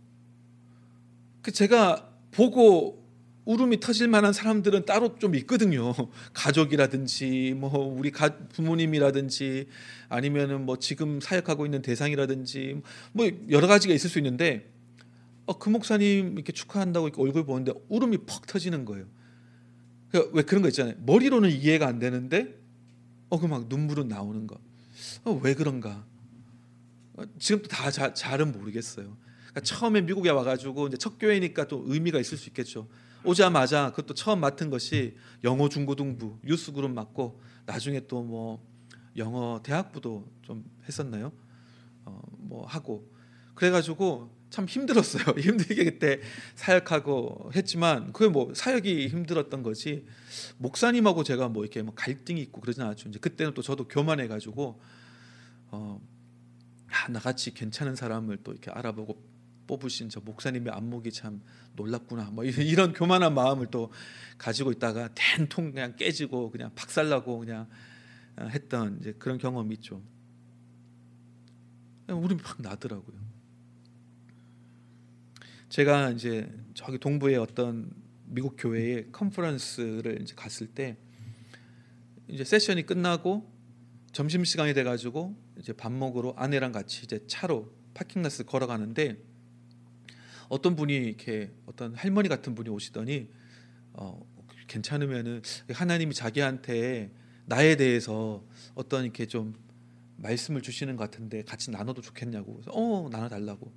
그 1.40 1.52
제가 1.52 2.12
보고 2.32 3.07
울음이 3.48 3.80
터질 3.80 4.08
만한 4.08 4.34
사람들은 4.34 4.84
따로 4.84 5.16
좀 5.18 5.34
있거든요. 5.36 5.94
가족이라든지 6.34 7.54
뭐 7.56 7.70
우리 7.78 8.10
가, 8.10 8.36
부모님이라든지 8.48 9.68
아니면은 10.10 10.66
뭐 10.66 10.78
지금 10.78 11.18
사역하고 11.18 11.64
있는 11.64 11.80
대상이라든지 11.80 12.82
뭐 13.12 13.30
여러 13.48 13.66
가지가 13.66 13.94
있을 13.94 14.10
수 14.10 14.18
있는데 14.18 14.70
어, 15.46 15.56
그 15.58 15.70
목사님 15.70 16.34
이렇게 16.34 16.52
축하한다고 16.52 17.08
이렇게 17.08 17.22
얼굴 17.22 17.46
보는데 17.46 17.72
울음이 17.88 18.18
퍽 18.26 18.46
터지는 18.46 18.84
거예요. 18.84 19.06
그러니까 20.10 20.36
왜 20.36 20.42
그런 20.42 20.60
거 20.60 20.68
있잖아요. 20.68 20.94
머리로는 20.98 21.50
이해가 21.50 21.86
안 21.86 21.98
되는데 21.98 22.54
어 23.30 23.38
그 23.38 23.46
막 23.46 23.66
눈물은 23.68 24.08
나오는 24.08 24.46
거. 24.46 24.58
어, 25.24 25.40
왜 25.42 25.54
그런가? 25.54 26.04
어, 27.14 27.22
지금도 27.38 27.68
다 27.68 27.90
자, 27.90 28.12
잘은 28.12 28.52
모르겠어요. 28.52 29.16
그러니까 29.46 29.60
처음에 29.62 30.02
미국에 30.02 30.28
와가지고 30.28 30.88
이제 30.88 30.98
첫 30.98 31.18
교회니까 31.18 31.66
또 31.66 31.82
의미가 31.86 32.20
있을 32.20 32.36
수 32.36 32.50
있겠죠. 32.50 32.86
오자마자 33.24 33.90
그것도 33.90 34.14
처음 34.14 34.40
맡은 34.40 34.70
것이 34.70 35.16
영어 35.44 35.68
중고등부 35.68 36.38
유스 36.46 36.72
그룹 36.72 36.90
맡고 36.92 37.40
나중에 37.66 38.06
또 38.06 38.22
뭐 38.22 38.66
영어 39.18 39.60
대학부도 39.62 40.26
좀 40.42 40.64
했었나요? 40.86 41.32
어, 42.04 42.20
뭐 42.38 42.66
하고 42.66 43.12
그래가지고 43.54 44.30
참 44.48 44.64
힘들었어요. 44.64 45.24
힘들게 45.38 45.84
그때 45.84 46.20
사역하고 46.54 47.50
했지만 47.54 48.12
그게 48.12 48.30
뭐 48.30 48.52
사역이 48.54 49.08
힘들었던 49.08 49.62
거지 49.62 50.06
목사님하고 50.56 51.24
제가 51.24 51.48
뭐 51.48 51.64
이렇게 51.64 51.82
뭐 51.82 51.92
갈등이 51.94 52.40
있고 52.42 52.60
그러진 52.60 52.82
않았죠. 52.82 53.10
이제 53.10 53.18
그때는 53.18 53.52
또 53.52 53.60
저도 53.60 53.88
교만해가지고 53.88 54.80
어, 55.70 56.00
아, 56.90 57.10
나같이 57.10 57.52
괜찮은 57.52 57.94
사람을 57.96 58.38
또 58.42 58.52
이렇게 58.52 58.70
알아보고 58.70 59.20
뽑으신 59.68 60.08
저 60.08 60.18
목사님의 60.18 60.72
안목이 60.72 61.12
참 61.12 61.40
놀랍구나. 61.76 62.30
뭐 62.32 62.42
이런 62.44 62.92
교만한 62.92 63.34
마음을 63.34 63.68
또 63.70 63.92
가지고 64.36 64.72
있다가 64.72 65.10
된통 65.14 65.70
그냥 65.70 65.94
깨지고 65.94 66.50
그냥 66.50 66.72
박살나고 66.74 67.38
그냥 67.38 67.68
어, 68.36 68.46
했던 68.46 68.98
이제 69.00 69.14
그런 69.16 69.38
경험이 69.38 69.76
있죠. 69.76 70.02
우리 72.08 72.34
막 72.34 72.60
나더라고요. 72.60 73.16
제가 75.68 76.10
이제 76.10 76.50
저기 76.74 76.98
동부의 76.98 77.36
어떤 77.36 77.90
미국 78.24 78.56
교회에 78.58 79.08
컨퍼런스를 79.12 80.22
이제 80.22 80.34
갔을 80.34 80.66
때 80.66 80.96
이제 82.26 82.44
세션이 82.44 82.86
끝나고 82.86 83.52
점심 84.12 84.44
시간이 84.44 84.72
돼 84.72 84.84
가지고 84.84 85.36
이제 85.58 85.72
밥 85.74 85.92
먹으러 85.92 86.32
아내랑 86.36 86.72
같이 86.72 87.04
이제 87.04 87.26
차로 87.26 87.70
파킹라스 87.94 88.44
걸어가는데 88.44 89.27
어떤 90.48 90.76
분이 90.76 90.94
이렇게 90.94 91.50
어떤 91.66 91.94
할머니 91.94 92.28
같은 92.28 92.54
분이 92.54 92.68
오시더니 92.68 93.28
어, 93.92 94.24
괜찮으면은 94.66 95.42
하나님이 95.72 96.14
자기한테 96.14 97.10
나에 97.46 97.76
대해서 97.76 98.44
어떤 98.74 99.04
이렇게 99.04 99.26
좀 99.26 99.54
말씀을 100.16 100.62
주시는 100.62 100.96
것 100.96 101.10
같은데 101.10 101.42
같이 101.42 101.70
나눠도 101.70 102.02
좋겠냐고 102.02 102.54
그래서 102.54 102.70
어 102.72 103.08
나눠 103.10 103.28
달라고 103.28 103.72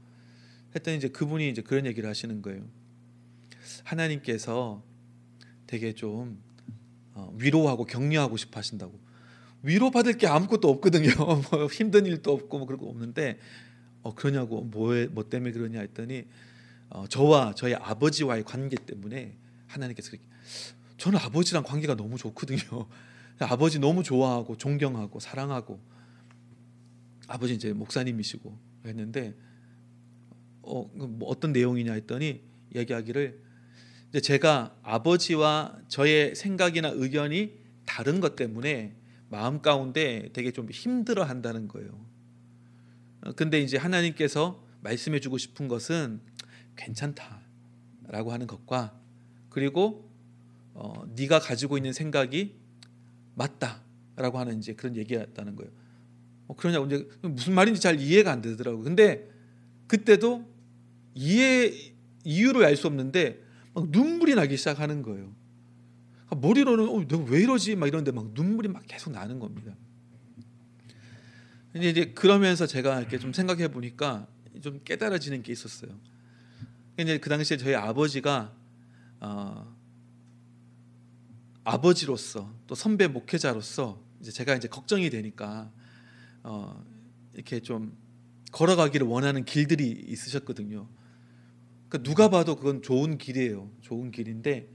했더니 0.75 0.97
이제 0.97 1.07
그분이 1.07 1.49
이제 1.49 1.61
그런 1.61 1.85
얘기를 1.85 2.09
하시는 2.09 2.41
거예요. 2.41 2.67
하나님께서 3.83 4.83
되게 5.67 5.93
좀 5.93 6.41
어, 7.13 7.33
위로하고 7.37 7.85
격려하고 7.85 8.37
싶어 8.37 8.59
하신다고. 8.59 8.99
위로 9.63 9.91
받을 9.91 10.17
게 10.17 10.27
아무것도 10.27 10.69
없거든요. 10.69 11.11
뭐 11.51 11.67
힘든 11.67 12.05
일도 12.05 12.33
없고 12.33 12.57
뭐 12.57 12.67
그런 12.67 12.79
거 12.79 12.87
없는데 12.87 13.37
어 14.01 14.15
그러냐고 14.15 14.61
뭐에 14.61 15.07
뭐 15.07 15.29
때문에 15.29 15.51
그러냐 15.51 15.81
했더니 15.81 16.25
어, 16.91 17.07
저와 17.07 17.53
저희 17.55 17.73
아버지와의 17.73 18.43
관계 18.43 18.75
때문에 18.75 19.37
하나님께서 19.67 20.11
그렇게 20.11 20.25
저는 20.97 21.19
아버지랑 21.19 21.63
관계가 21.63 21.95
너무 21.95 22.17
좋거든요. 22.17 22.87
아버지 23.39 23.79
너무 23.79 24.03
좋아하고 24.03 24.57
존경하고 24.57 25.19
사랑하고 25.19 25.79
아버지 27.27 27.55
이제 27.55 27.73
목사님이시고 27.73 28.55
했는데 28.85 29.33
어, 30.61 30.83
뭐 30.93 31.29
어떤 31.29 31.53
내용이냐 31.53 31.93
했더니 31.93 32.43
얘기하기를 32.75 33.41
이제 34.09 34.19
제가 34.19 34.75
아버지와 34.83 35.77
저의 35.87 36.35
생각이나 36.35 36.89
의견이 36.89 37.53
다른 37.85 38.19
것 38.19 38.35
때문에 38.35 38.97
마음 39.29 39.61
가운데 39.61 40.29
되게 40.33 40.51
좀 40.51 40.69
힘들어 40.69 41.23
한다는 41.23 41.69
거예요. 41.69 42.05
어, 43.21 43.31
근데 43.31 43.61
이제 43.61 43.77
하나님께서 43.77 44.61
말씀해 44.81 45.19
주고 45.19 45.37
싶은 45.37 45.67
것은 45.67 46.21
괜찮다라고 46.81 48.31
하는 48.31 48.47
것과 48.47 48.99
그리고 49.49 50.09
어, 50.73 51.05
네가 51.15 51.39
가지고 51.39 51.77
있는 51.77 51.93
생각이 51.93 52.55
맞다라고 53.35 54.39
하는 54.39 54.59
이제 54.59 54.73
그런 54.73 54.95
얘기였다는 54.95 55.55
거예요. 55.55 55.71
어, 56.47 56.55
그러냐고 56.55 56.85
이제 56.87 57.07
무슨 57.21 57.53
말인지 57.53 57.81
잘 57.81 57.99
이해가 57.99 58.31
안 58.31 58.41
되더라고요. 58.41 58.83
근데 58.83 59.29
그때도 59.87 60.45
이해 61.15 61.93
이유를 62.23 62.63
알 62.63 62.75
수 62.75 62.87
없는데 62.87 63.41
막 63.73 63.89
눈물이 63.89 64.35
나기 64.35 64.57
시작하는 64.57 65.01
거예요. 65.01 65.33
그러니까 66.25 66.47
머리로는 66.47 66.89
어, 66.89 67.07
내가 67.07 67.23
왜 67.23 67.41
이러지 67.41 67.75
막 67.75 67.87
이런데 67.87 68.11
막 68.11 68.31
눈물이 68.33 68.69
막 68.69 68.83
계속 68.87 69.11
나는 69.11 69.39
겁니다. 69.39 69.75
이제 71.75 72.11
그러면서 72.13 72.67
제가 72.67 72.99
이렇게 72.99 73.17
좀 73.17 73.31
생각해 73.33 73.69
보니까 73.69 74.27
좀 74.61 74.81
깨달아지는 74.83 75.41
게 75.43 75.51
있었어요. 75.53 75.91
이제 76.97 77.17
그 77.17 77.29
당시에 77.29 77.57
저희 77.57 77.75
아버지가 77.75 78.53
어, 79.21 79.75
아버지로서 81.63 82.53
또 82.67 82.75
선배 82.75 83.07
목회자로서 83.07 84.01
이제 84.19 84.31
제가 84.31 84.55
이제 84.55 84.67
걱정이 84.67 85.09
되니까 85.09 85.71
어, 86.43 86.83
이렇게 87.33 87.59
좀 87.59 87.97
걸어가기를 88.51 89.07
원하는 89.07 89.45
길들이 89.45 89.89
있으셨거든요. 90.07 90.87
그러니까 91.87 92.09
누가 92.09 92.29
봐도 92.29 92.55
그건 92.55 92.81
좋은 92.81 93.17
길이에요. 93.17 93.69
좋은 93.81 94.11
길인데 94.11 94.69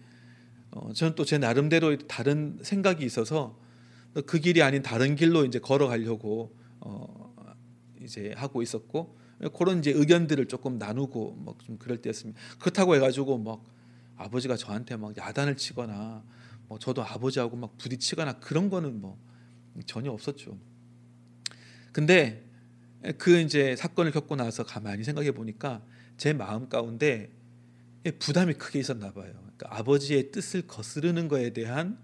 어, 0.70 0.92
저는 0.92 1.14
또 1.14 1.24
제 1.24 1.38
나름대로 1.38 1.96
다른 2.06 2.58
생각이 2.62 3.04
있어서 3.04 3.58
그 4.26 4.38
길이 4.38 4.62
아닌 4.62 4.82
다른 4.82 5.14
길로 5.16 5.44
이제 5.44 5.58
걸어가려고 5.58 6.56
어, 6.80 7.34
이제 8.00 8.32
하고 8.36 8.62
있었고 8.62 9.18
그런 9.54 9.80
이제 9.80 9.90
의견들을 9.90 10.46
조금 10.46 10.78
나누고 10.78 11.32
뭐좀 11.32 11.78
그럴 11.78 11.98
때였습니다. 11.98 12.40
그렇다고 12.58 12.94
해가지고 12.94 13.38
막 13.38 13.64
아버지가 14.16 14.56
저한테 14.56 14.96
막 14.96 15.16
야단을 15.16 15.56
치거나 15.56 16.24
뭐 16.68 16.78
저도 16.78 17.02
아버지하고 17.02 17.56
막 17.56 17.76
부딪히거나 17.78 18.40
그런 18.40 18.70
거는 18.70 19.00
뭐 19.00 19.18
전혀 19.84 20.10
없었죠. 20.10 20.58
근데 21.92 22.44
그 23.18 23.38
이제 23.38 23.76
사건을 23.76 24.10
겪고 24.10 24.36
나서 24.36 24.64
가만히 24.64 25.04
생각해 25.04 25.32
보니까 25.32 25.82
제 26.16 26.32
마음 26.32 26.68
가운데 26.68 27.30
부담이 28.18 28.54
크게 28.54 28.78
있었나 28.78 29.12
봐요. 29.12 29.32
그러니까 29.32 29.78
아버지의 29.78 30.30
뜻을 30.32 30.66
거스르는 30.66 31.28
거에 31.28 31.50
대한 31.50 31.98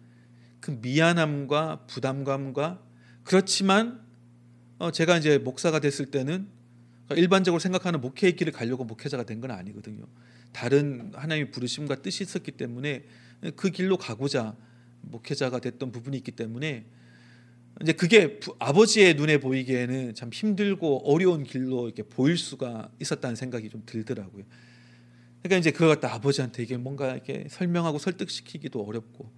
그 0.61 0.71
미안함과 0.71 1.87
부담감과 1.87 2.83
그렇지만 3.25 4.01
어 4.79 4.91
제가 4.91 5.19
이제 5.19 5.39
목사가 5.39 5.81
됐을 5.81 6.11
때는 6.11 6.49
일반적으로 7.17 7.59
생각하는 7.59 8.01
목회의 8.01 8.37
길을 8.37 8.53
가려고 8.53 8.85
목회자가 8.85 9.25
된 9.25 9.41
건 9.41 9.51
아니거든요. 9.51 10.05
다른 10.53 11.11
하나님의 11.15 11.51
부르심과 11.51 12.03
뜻이 12.03 12.23
있었기 12.23 12.53
때문에 12.53 13.05
그 13.57 13.71
길로 13.71 13.97
가고자 13.97 14.55
목회자가 15.03 15.59
됐던 15.59 15.91
부분이 15.91 16.17
있기 16.19 16.33
때문에 16.33 16.85
이제 17.81 17.93
그게 17.93 18.39
아버지의 18.59 19.15
눈에 19.15 19.39
보이기에는 19.39 20.15
참 20.15 20.31
힘들고 20.33 21.11
어려운 21.11 21.43
길로 21.43 21.87
이렇게 21.87 22.03
보일 22.03 22.37
수가 22.37 22.91
있었다는 23.01 23.35
생각이 23.35 23.69
좀 23.71 23.83
들더라고요. 23.87 24.45
그러니까 25.43 25.59
이제 25.59 25.73
그걸 25.73 25.89
갖다 25.89 26.15
아버지한테 26.15 26.63
이게 26.63 26.77
뭔가 26.77 27.13
이렇게 27.15 27.47
설명하고 27.49 27.99
설득시키기도 27.99 28.81
어렵고 28.85 29.33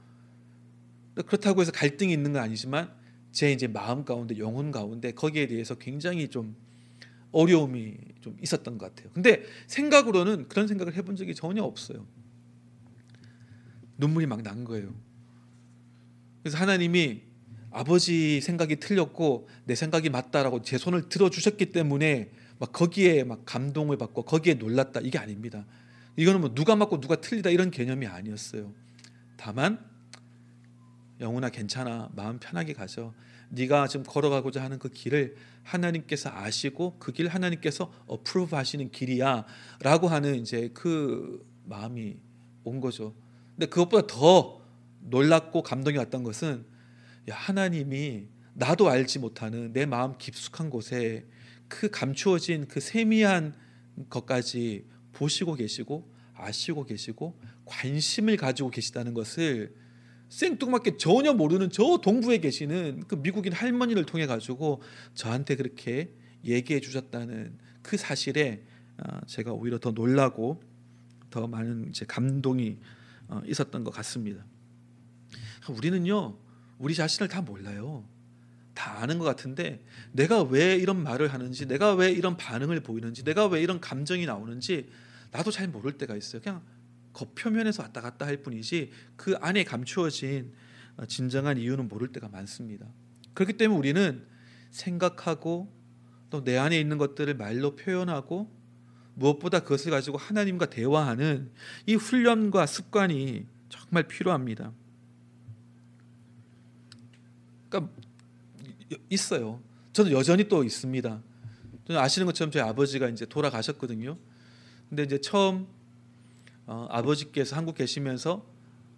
그렇다고 1.26 1.60
해서 1.60 1.72
갈등이 1.72 2.12
있는 2.12 2.32
건 2.32 2.42
아니지만 2.42 2.92
제 3.32 3.52
이제 3.52 3.66
마음 3.68 4.04
가운데 4.04 4.36
영혼 4.38 4.70
가운데 4.70 5.12
거기에 5.12 5.46
대해서 5.46 5.76
굉장히 5.76 6.28
좀 6.28 6.56
어려움이 7.34 7.96
좀 8.20 8.36
있었던 8.40 8.78
것 8.78 8.94
같아요. 8.94 9.12
근데 9.12 9.44
생각으로는 9.66 10.48
그런 10.48 10.66
생각을 10.68 10.94
해본 10.94 11.16
적이 11.16 11.34
전혀 11.34 11.62
없어요. 11.62 12.06
눈물이 13.98 14.26
막 14.26 14.42
난 14.42 14.64
거예요. 14.64 14.94
그래서 16.42 16.58
하나님이 16.58 17.22
아버지 17.70 18.40
생각이 18.40 18.76
틀렸고 18.76 19.48
내 19.64 19.74
생각이 19.74 20.10
맞다라고 20.10 20.62
제 20.62 20.78
손을 20.78 21.08
들어 21.08 21.30
주셨기 21.30 21.72
때문에 21.72 22.30
막 22.58 22.70
거기에 22.72 23.24
막 23.24 23.44
감동을 23.44 23.96
받고 23.96 24.22
거기에 24.22 24.54
놀랐다 24.54 25.00
이게 25.00 25.18
아닙니다. 25.18 25.66
이거는 26.16 26.40
뭐 26.40 26.54
누가 26.54 26.76
맞고 26.76 27.00
누가 27.00 27.20
틀리다 27.20 27.50
이런 27.50 27.70
개념이 27.70 28.06
아니었어요. 28.06 28.72
다만 29.36 29.84
영훈아 31.20 31.50
괜찮아 31.50 32.10
마음 32.14 32.38
편하게 32.38 32.74
가져. 32.74 33.12
네가 33.54 33.88
지금 33.88 34.04
걸어가고자 34.04 34.62
하는 34.62 34.78
그 34.78 34.88
길을 34.88 35.36
하나님께서 35.62 36.30
아시고 36.30 36.98
그 36.98 37.12
길 37.12 37.28
하나님께서 37.28 37.92
어프로브 38.06 38.56
하시는 38.56 38.90
길이야라고 38.90 40.08
하는 40.08 40.36
이제 40.36 40.70
그 40.74 41.46
마음이 41.64 42.18
온 42.64 42.80
거죠. 42.80 43.14
근데 43.54 43.66
그것보다 43.66 44.06
더 44.06 44.60
놀랍고 45.00 45.62
감동이 45.62 45.96
왔던 45.98 46.22
것은 46.24 46.64
야, 47.30 47.34
하나님이 47.34 48.26
나도 48.54 48.88
알지 48.88 49.18
못하는 49.18 49.72
내 49.72 49.86
마음 49.86 50.16
깊숙한 50.18 50.70
곳에 50.70 51.26
그 51.68 51.90
감추어진 51.90 52.66
그 52.68 52.80
세미한 52.80 53.54
것까지 54.10 54.86
보시고 55.12 55.54
계시고 55.54 56.12
아시고 56.34 56.84
계시고 56.84 57.38
관심을 57.64 58.36
가지고 58.36 58.70
계시다는 58.70 59.14
것을 59.14 59.74
생뚱맞게 60.34 60.96
전혀 60.96 61.32
모르는 61.32 61.70
저 61.70 61.98
동부에 62.02 62.38
계시는 62.38 63.04
그 63.06 63.14
미국인 63.14 63.52
할머니를 63.52 64.04
통해 64.04 64.26
가지고 64.26 64.82
저한테 65.14 65.54
그렇게 65.54 66.12
얘기해 66.44 66.80
주셨다는 66.80 67.56
그 67.82 67.96
사실에 67.96 68.64
어, 68.98 69.20
제가 69.26 69.52
오히려 69.52 69.78
더 69.78 69.92
놀라고 69.92 70.60
더 71.30 71.46
많은 71.46 71.88
이제 71.90 72.04
감동이 72.04 72.78
어, 73.28 73.42
있었던 73.46 73.84
것 73.84 73.92
같습니다. 73.92 74.44
우리는요 75.68 76.36
우리 76.78 76.94
자신을 76.94 77.28
다 77.28 77.40
몰라요. 77.40 78.04
다 78.74 79.00
아는 79.00 79.20
것 79.20 79.24
같은데 79.24 79.84
내가 80.10 80.42
왜 80.42 80.74
이런 80.74 81.00
말을 81.04 81.32
하는지, 81.32 81.66
내가 81.66 81.94
왜 81.94 82.10
이런 82.10 82.36
반응을 82.36 82.80
보이는지, 82.80 83.22
내가 83.22 83.46
왜 83.46 83.62
이런 83.62 83.80
감정이 83.80 84.26
나오는지 84.26 84.90
나도 85.30 85.52
잘 85.52 85.68
모를 85.68 85.92
때가 85.92 86.16
있어요. 86.16 86.42
그냥 86.42 86.60
겉표면에서 87.14 87.82
왔다 87.82 88.02
갔다 88.02 88.26
할 88.26 88.42
뿐이지 88.42 88.90
그 89.16 89.34
안에 89.40 89.64
감추어진 89.64 90.52
어, 90.98 91.06
진정한 91.06 91.56
이유는 91.56 91.88
모를 91.88 92.12
때가 92.12 92.28
많습니다. 92.28 92.86
그렇기 93.32 93.54
때문에 93.54 93.78
우리는 93.78 94.26
생각하고 94.70 95.72
또 96.30 96.42
내 96.42 96.56
안에 96.56 96.80
있는 96.80 96.98
것들을 96.98 97.32
말로 97.36 97.76
표현하고 97.76 98.50
무엇보다 99.14 99.60
그것을 99.60 99.92
가지고 99.92 100.18
하나님과 100.18 100.66
대화하는 100.66 101.52
이 101.86 101.94
훈련과 101.94 102.66
습관이 102.66 103.46
정말 103.68 104.08
필요합니다. 104.08 104.72
그러니까 107.68 107.92
있어요. 109.08 109.62
저는 109.92 110.10
여전히 110.10 110.48
또 110.48 110.64
있습니다. 110.64 111.22
아시는 111.90 112.26
것처럼 112.26 112.50
저희 112.50 112.62
아버지가 112.64 113.08
이제 113.08 113.26
돌아가셨거든요. 113.26 114.18
근데 114.88 115.04
이제 115.04 115.20
처음 115.20 115.68
어, 116.66 116.86
아버지께서 116.90 117.56
한국 117.56 117.76
계시면서 117.76 118.44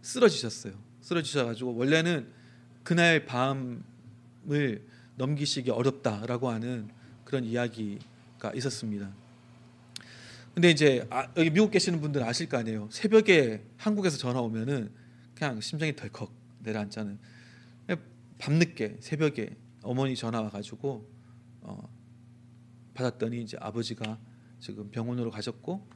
쓰러지셨어요. 0.02 0.74
쓰러지셔가지고 1.00 1.74
원래는 1.76 2.29
그날 2.83 3.26
밤을 3.26 4.85
넘기시기 5.16 5.70
어렵다라고 5.70 6.50
하는 6.50 6.88
그런 7.24 7.44
이야기가 7.44 8.52
있었습니다. 8.55 9.11
근데 10.55 10.70
이제 10.70 11.07
아, 11.11 11.29
여기 11.37 11.50
미국 11.50 11.70
계시는 11.70 12.00
분들 12.00 12.22
아실 12.22 12.48
거 12.48 12.57
아니에요. 12.57 12.88
새벽에 12.90 13.64
한국에서 13.76 14.16
전화 14.16 14.40
오면은 14.40 14.90
그냥 15.35 15.61
심장이 15.61 15.94
덜컥 15.94 16.33
내려앉잖아요. 16.61 17.18
밤늦게 18.38 18.98
새벽에 19.00 19.57
어머니 19.83 20.16
전화 20.16 20.40
와가지고 20.40 21.09
어, 21.62 21.88
받았더니 22.94 23.42
이제 23.42 23.57
아버지가 23.61 24.18
지금 24.61 24.90
병원으로 24.90 25.31
가셨고 25.31 25.87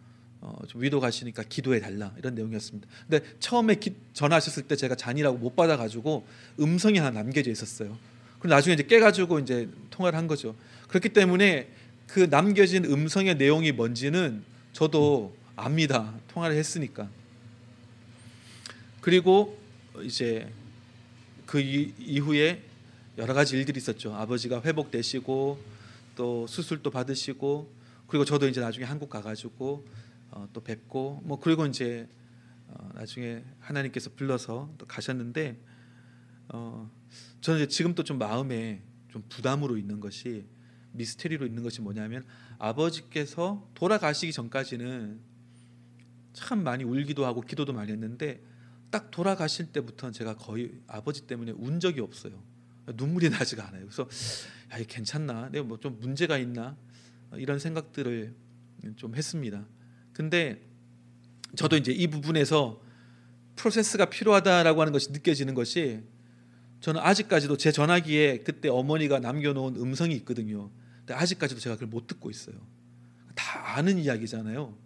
어, 0.42 0.58
좀 0.66 0.82
위도 0.82 1.00
가시니까 1.00 1.42
기도해 1.42 1.80
달라 1.80 2.12
이런 2.16 2.34
내용이었습니다. 2.34 2.88
근데 3.08 3.24
처음에 3.40 3.74
기, 3.74 3.94
전화하셨을 4.14 4.64
때 4.64 4.76
제가 4.76 4.94
잔이라고 4.94 5.38
못 5.38 5.54
받아가지고 5.54 6.26
음성이 6.60 6.98
하나 6.98 7.10
남겨져 7.10 7.50
있었어요. 7.50 7.96
그리고 8.38 8.54
나중에 8.54 8.74
이제 8.74 8.82
깨가지고 8.84 9.40
이제 9.40 9.68
통화를 9.90 10.18
한 10.18 10.26
거죠. 10.26 10.54
그렇기 10.88 11.10
때문에 11.10 11.68
그 12.06 12.20
남겨진 12.30 12.86
음성의 12.86 13.36
내용이 13.36 13.72
뭔지는 13.72 14.42
저도 14.72 15.36
압니다. 15.56 16.14
통화를 16.28 16.56
했으니까. 16.56 17.08
그리고 19.02 19.58
이제 20.02 20.50
그 21.44 21.60
이후에 21.60 22.62
여러 23.18 23.34
가지 23.34 23.56
일들이 23.56 23.78
있었죠. 23.78 24.14
아버지가 24.14 24.62
회복되시고 24.62 25.58
또 26.16 26.46
수술도 26.46 26.90
받으시고 26.90 27.70
그리고 28.06 28.24
저도 28.24 28.48
이제 28.48 28.60
나중에 28.60 28.86
한국 28.86 29.10
가가지고 29.10 29.84
어, 30.30 30.48
또 30.52 30.62
뵙고 30.62 31.20
뭐 31.24 31.38
그리고 31.40 31.66
이제 31.66 32.08
어, 32.68 32.90
나중에 32.94 33.44
하나님께서 33.60 34.10
불러서 34.14 34.72
또 34.78 34.86
가셨는데 34.86 35.60
어, 36.48 36.90
저는 37.40 37.60
이제 37.60 37.68
지금 37.68 37.94
또 37.94 38.02
좀 38.02 38.18
마음에 38.18 38.82
좀 39.08 39.22
부담으로 39.28 39.76
있는 39.76 40.00
것이 40.00 40.44
미스테리로 40.92 41.46
있는 41.46 41.62
것이 41.62 41.80
뭐냐면 41.80 42.24
아버지께서 42.58 43.68
돌아가시기 43.74 44.32
전까지는 44.32 45.20
참 46.32 46.62
많이 46.62 46.84
울기도 46.84 47.24
하고 47.26 47.40
기도도 47.40 47.72
많이 47.72 47.92
했는데 47.92 48.40
딱 48.90 49.10
돌아가실 49.10 49.72
때부터는 49.72 50.12
제가 50.12 50.36
거의 50.36 50.80
아버지 50.86 51.26
때문에 51.26 51.52
운 51.52 51.80
적이 51.80 52.00
없어요. 52.00 52.42
눈물이 52.94 53.30
나지가 53.30 53.68
않아요. 53.68 53.82
그래서 53.86 54.08
야, 54.72 54.78
이 54.78 54.84
괜찮나? 54.84 55.48
내가 55.50 55.64
뭐 55.64 55.78
좀 55.78 55.98
문제가 56.00 56.38
있나? 56.38 56.76
이런 57.34 57.58
생각들을 57.60 58.34
좀 58.96 59.14
했습니다. 59.14 59.64
근데 60.20 60.60
저도 61.56 61.78
이제 61.78 61.92
이 61.92 62.06
부분에서 62.06 62.82
프로세스가 63.56 64.10
필요하다라고 64.10 64.82
하는 64.82 64.92
것이 64.92 65.12
느껴지는 65.12 65.54
것이 65.54 66.02
저는 66.80 67.00
아직까지도 67.00 67.56
제 67.56 67.72
전화기에 67.72 68.42
그때 68.42 68.68
어머니가 68.68 69.20
남겨놓은 69.20 69.76
음성이 69.76 70.14
있거든요. 70.16 70.70
근데 70.98 71.14
아직까지도 71.14 71.58
제가 71.58 71.76
그걸 71.76 71.88
못 71.88 72.06
듣고 72.06 72.28
있어요. 72.28 72.56
다 73.34 73.76
아는 73.76 73.96
이야기잖아요. 73.96 74.76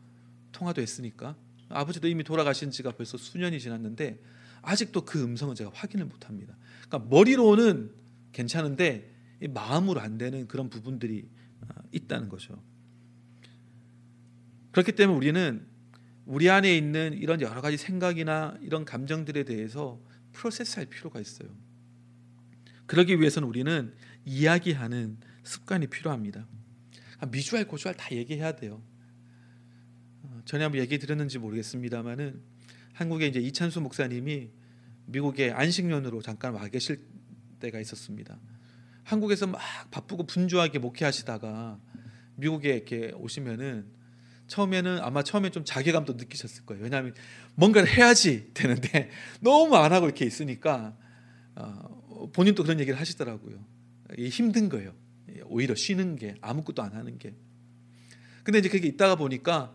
통화도 0.53 0.81
했으니까. 0.81 1.35
아버지도 1.69 2.07
이미 2.07 2.23
돌아가신 2.23 2.71
지가 2.71 2.93
벌써 2.93 3.19
수년이 3.19 3.59
지났는데 3.59 4.21
아직도 4.63 5.05
그 5.05 5.21
음성은 5.21 5.57
제가 5.57 5.73
확인을 5.75 6.07
못 6.07 6.29
합니다. 6.29 6.57
그러니까 6.87 7.11
머리로는 7.11 7.91
괜찮은데 8.31 9.13
마음으로 9.51 10.01
안 10.01 10.17
되는 10.17 10.47
그런 10.47 10.71
부분들이 10.71 11.29
아, 11.67 11.83
있다는 11.91 12.29
거죠. 12.29 12.63
그렇기 14.75 14.91
때문에 14.91 15.17
우리는 15.17 15.65
우리 16.27 16.51
안에 16.51 16.77
있는 16.77 17.13
이런 17.13 17.41
여러 17.41 17.61
가지 17.61 17.77
생각이나 17.77 18.59
이런 18.61 18.85
감정들에 18.85 19.45
대해서 19.45 20.01
프로세스할 20.33 20.87
필요가 20.87 21.21
있어요. 21.21 21.49
그러기 22.87 23.21
위해서는 23.21 23.49
우리는 23.49 23.95
이야기하는 24.25 25.19
습관이 25.45 25.87
필요합니다. 25.87 26.49
아, 27.21 27.27
미주알 27.27 27.69
고주알 27.69 27.95
다 27.95 28.09
얘기해야 28.11 28.57
돼요. 28.57 28.83
어, 30.25 30.41
전에 30.45 30.65
한번 30.65 30.81
얘기 30.81 30.99
드렸는지 30.99 31.39
모르겠습니다만은 31.39 32.43
한국에 32.95 33.29
이제 33.29 33.39
이찬수 33.39 33.81
목사님이 33.81 34.51
미국에 35.07 35.53
안식년으로 35.53 36.21
잠깐 36.21 36.53
와 36.53 36.67
계실 36.67 37.07
때가 37.61 37.79
있었습니다. 37.79 38.41
한국에서 39.05 39.47
막 39.47 39.61
바쁘고 39.93 40.27
분주하게 40.27 40.81
목회하시다가 40.81 41.79
미국에 42.35 42.75
이렇게 42.75 43.13
오시면은 43.13 43.94
처음에는 44.55 45.01
아마 45.01 45.25
처음에 45.25 45.51
좀 45.51 45.65
자괴감도 45.65 46.13
느끼셨을 46.13 46.65
거예요. 46.65 46.85
왜냐하면 46.85 47.13
뭔가를 47.57 47.89
해야지 47.89 48.53
되는데 48.55 49.11
너무 49.43 49.75
안 49.77 49.93
하고 49.93 50.07
이렇게 50.07 50.25
있으니까 50.25 50.97
어, 51.57 52.31
본인도 52.33 52.63
그런 52.63 52.79
얘기를 52.79 52.99
하시더라고요. 52.99 53.65
힘든 54.17 54.69
거예요. 54.69 54.95
오히려 55.47 55.75
쉬는 55.75 56.15
게 56.15 56.37
아무것도 56.41 56.83
안 56.83 56.93
하는 56.93 57.19
게. 57.19 57.35
근데 58.45 58.61
이제 58.61 58.69
그게 58.69 58.87
있다가 58.87 59.17
보니까 59.17 59.75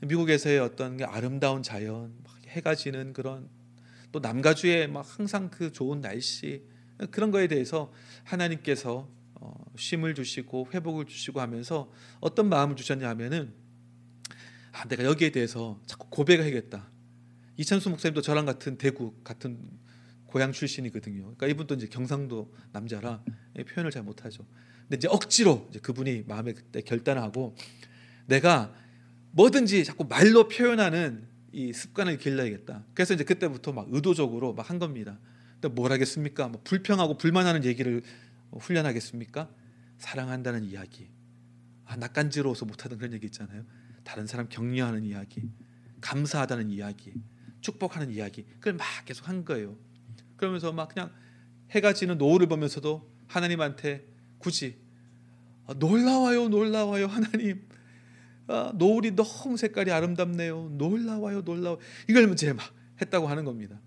미국에서의 0.00 0.60
어떤 0.60 1.02
아름다운 1.02 1.62
자연, 1.62 2.14
해가 2.48 2.74
지는 2.74 3.12
그런 3.12 3.50
또 4.12 4.20
남가주의 4.20 4.88
막 4.88 5.04
항상 5.06 5.50
그 5.50 5.72
좋은 5.72 6.00
날씨 6.00 6.64
그런 7.10 7.30
거에 7.30 7.48
대해서 7.48 7.92
하나님께서 8.24 9.10
어, 9.34 9.52
쉼을 9.76 10.14
주시고 10.14 10.68
회복을 10.72 11.04
주시고 11.04 11.40
하면서 11.40 11.92
어떤 12.20 12.48
마음을 12.48 12.76
주셨냐 12.76 13.06
하면은 13.10 13.59
아, 14.72 14.86
내가 14.88 15.04
여기에 15.04 15.30
대해서 15.30 15.80
자꾸 15.86 16.08
고백을 16.10 16.44
해야겠다. 16.44 16.88
이찬수 17.56 17.90
목사님도 17.90 18.22
저랑 18.22 18.46
같은 18.46 18.78
대구 18.78 19.14
같은 19.22 19.58
고향 20.26 20.52
출신이거든요. 20.52 21.22
그러니까 21.22 21.48
이분도 21.48 21.74
이제 21.74 21.86
경상도 21.86 22.54
남자라 22.72 23.22
표현을 23.68 23.90
잘 23.90 24.02
못하죠. 24.02 24.46
근데 24.82 24.96
이제 24.96 25.08
억지로 25.08 25.66
이제 25.70 25.80
그분이 25.80 26.24
마음에 26.26 26.52
그때 26.52 26.80
결단하고 26.80 27.56
내가 28.26 28.72
뭐든지 29.32 29.84
자꾸 29.84 30.04
말로 30.04 30.48
표현하는 30.48 31.28
이 31.52 31.72
습관을 31.72 32.18
길러야겠다. 32.18 32.84
그래서 32.94 33.14
이제 33.14 33.24
그때부터 33.24 33.72
막 33.72 33.88
의도적으로 33.90 34.54
막 34.54 34.70
한 34.70 34.78
겁니다. 34.78 35.18
근데 35.60 35.68
뭘 35.68 35.92
하겠습니까? 35.92 36.48
뭐 36.48 36.60
불평하고 36.64 37.18
불만하는 37.18 37.64
얘기를 37.64 38.02
훈련하겠습니까? 38.52 39.50
사랑한다는 39.98 40.64
이야기. 40.64 41.08
아, 41.84 41.96
낯간지러워서 41.96 42.64
못하던 42.66 42.98
그런 42.98 43.12
얘기 43.12 43.26
있잖아요. 43.26 43.64
다른 44.10 44.26
사람 44.26 44.48
격려하는 44.48 45.04
이야기, 45.04 45.52
감사하다는 46.00 46.70
이야기, 46.70 47.14
축복하는 47.60 48.10
이야기. 48.10 48.44
그걸 48.58 48.72
막 48.74 48.84
계속 49.04 49.28
한 49.28 49.44
거예요. 49.44 49.76
그러면서 50.36 50.72
막 50.72 50.88
그냥 50.88 51.12
해가 51.70 51.92
지는 51.92 52.18
노을을 52.18 52.48
보면서도 52.48 53.08
하나님한테 53.28 54.08
굳이 54.38 54.80
아, 55.68 55.74
놀라워요, 55.74 56.48
놀라워요, 56.48 57.06
하나님. 57.06 57.68
아, 58.48 58.72
노을이 58.74 59.14
너무 59.14 59.56
색깔이 59.56 59.92
아름답네요. 59.92 60.70
놀라워요, 60.72 61.42
놀라워. 61.42 61.78
이걸 62.08 62.32
이제 62.32 62.52
막 62.52 62.68
했다고 63.00 63.28
하는 63.28 63.44
겁니다. 63.44 63.80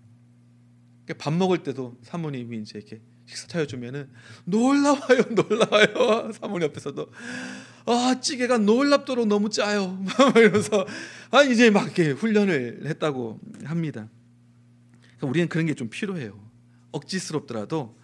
그러니까 1.04 1.22
밥 1.22 1.34
먹을 1.34 1.62
때도 1.62 1.98
사모님이 2.00 2.62
이제 2.62 2.78
이렇게 2.78 3.02
식사 3.26 3.46
차려 3.46 3.66
주면은 3.66 4.10
놀라워요, 4.46 5.22
놀라워요. 5.34 6.32
사모님 6.40 6.68
옆에서도 6.68 7.10
아 7.86 8.18
찌개가 8.20 8.58
놀랍도록 8.58 9.26
너무 9.28 9.50
짜요. 9.50 10.02
이러면서 10.36 10.86
아 11.30 11.42
이제 11.42 11.70
막 11.70 11.84
이렇게 11.84 12.10
훈련을 12.10 12.86
했다고 12.86 13.40
합니다. 13.64 14.08
그러니까 15.02 15.26
우리는 15.26 15.48
그런 15.48 15.66
게 15.66 15.74
좀 15.74 15.90
필요해요. 15.90 16.42
억지스럽더라도 16.92 17.98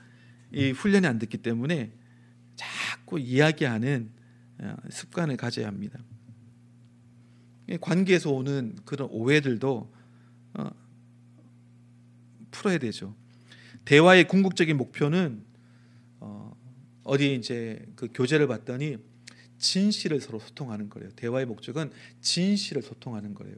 이 0.52 0.70
훈련이 0.72 1.06
안 1.06 1.18
됐기 1.18 1.38
때문에 1.38 1.92
자꾸 2.56 3.18
이야기하는 3.18 4.10
어, 4.58 4.76
습관을 4.90 5.36
가져야 5.36 5.66
합니다. 5.66 5.98
관계에서 7.80 8.30
오는 8.30 8.76
그런 8.84 9.08
오해들도 9.10 9.92
어, 10.54 10.70
풀어야 12.50 12.78
되죠. 12.78 13.14
대화의 13.84 14.26
궁극적인 14.28 14.76
목표는 14.76 15.44
어, 16.18 16.54
어디 17.04 17.34
이제 17.34 17.86
그 17.96 18.08
교재를 18.12 18.48
봤더니 18.48 18.98
진실을 19.60 20.20
서로 20.20 20.40
소통하는 20.40 20.88
거예요. 20.88 21.10
대화의 21.10 21.46
목적은 21.46 21.92
진실을 22.20 22.82
소통하는 22.82 23.34
거예요. 23.34 23.54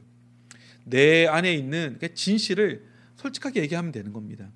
내 0.85 1.25
안에 1.25 1.53
있는 1.55 1.97
그 1.99 2.13
진실을 2.13 2.85
솔직하게 3.15 3.61
얘기하면 3.63 3.91
되는 3.91 4.13
겁니다. 4.13 4.51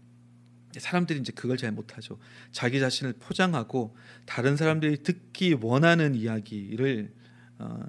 사람들이 0.77 1.19
이제 1.19 1.31
그걸 1.31 1.57
잘 1.57 1.71
못하죠. 1.71 2.19
자기 2.51 2.79
자신을 2.79 3.13
포장하고 3.13 3.95
다른 4.25 4.57
사람들이 4.57 5.01
듣기 5.01 5.57
원하는 5.59 6.13
이야기를 6.13 7.13
어, 7.59 7.79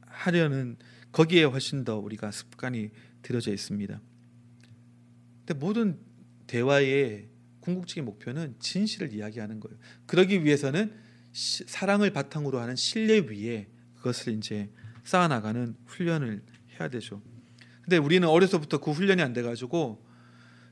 하려는 0.00 0.76
거기에 1.12 1.44
훨씬 1.44 1.84
더 1.84 1.98
우리가 1.98 2.30
습관이 2.30 2.90
들여져 3.22 3.52
있습니다. 3.52 4.00
근데 5.44 5.54
모든 5.54 5.98
대화의 6.46 7.28
궁극적인 7.60 8.04
목표는 8.04 8.56
진실을 8.58 9.12
이야기하는 9.12 9.60
거예요. 9.60 9.78
그러기 10.06 10.44
위해서는 10.44 11.05
시, 11.36 11.64
사랑을 11.66 12.10
바탕으로 12.10 12.58
하는 12.60 12.76
신뢰 12.76 13.18
위에 13.20 13.68
그것을 13.96 14.32
이제 14.34 14.70
쌓아나가는 15.04 15.74
훈련을 15.84 16.42
해야 16.78 16.88
되죠. 16.88 17.20
근데 17.82 17.98
우리는 17.98 18.26
어려서부터 18.26 18.78
그 18.78 18.90
훈련이 18.90 19.20
안 19.20 19.32
돼가지고 19.32 20.04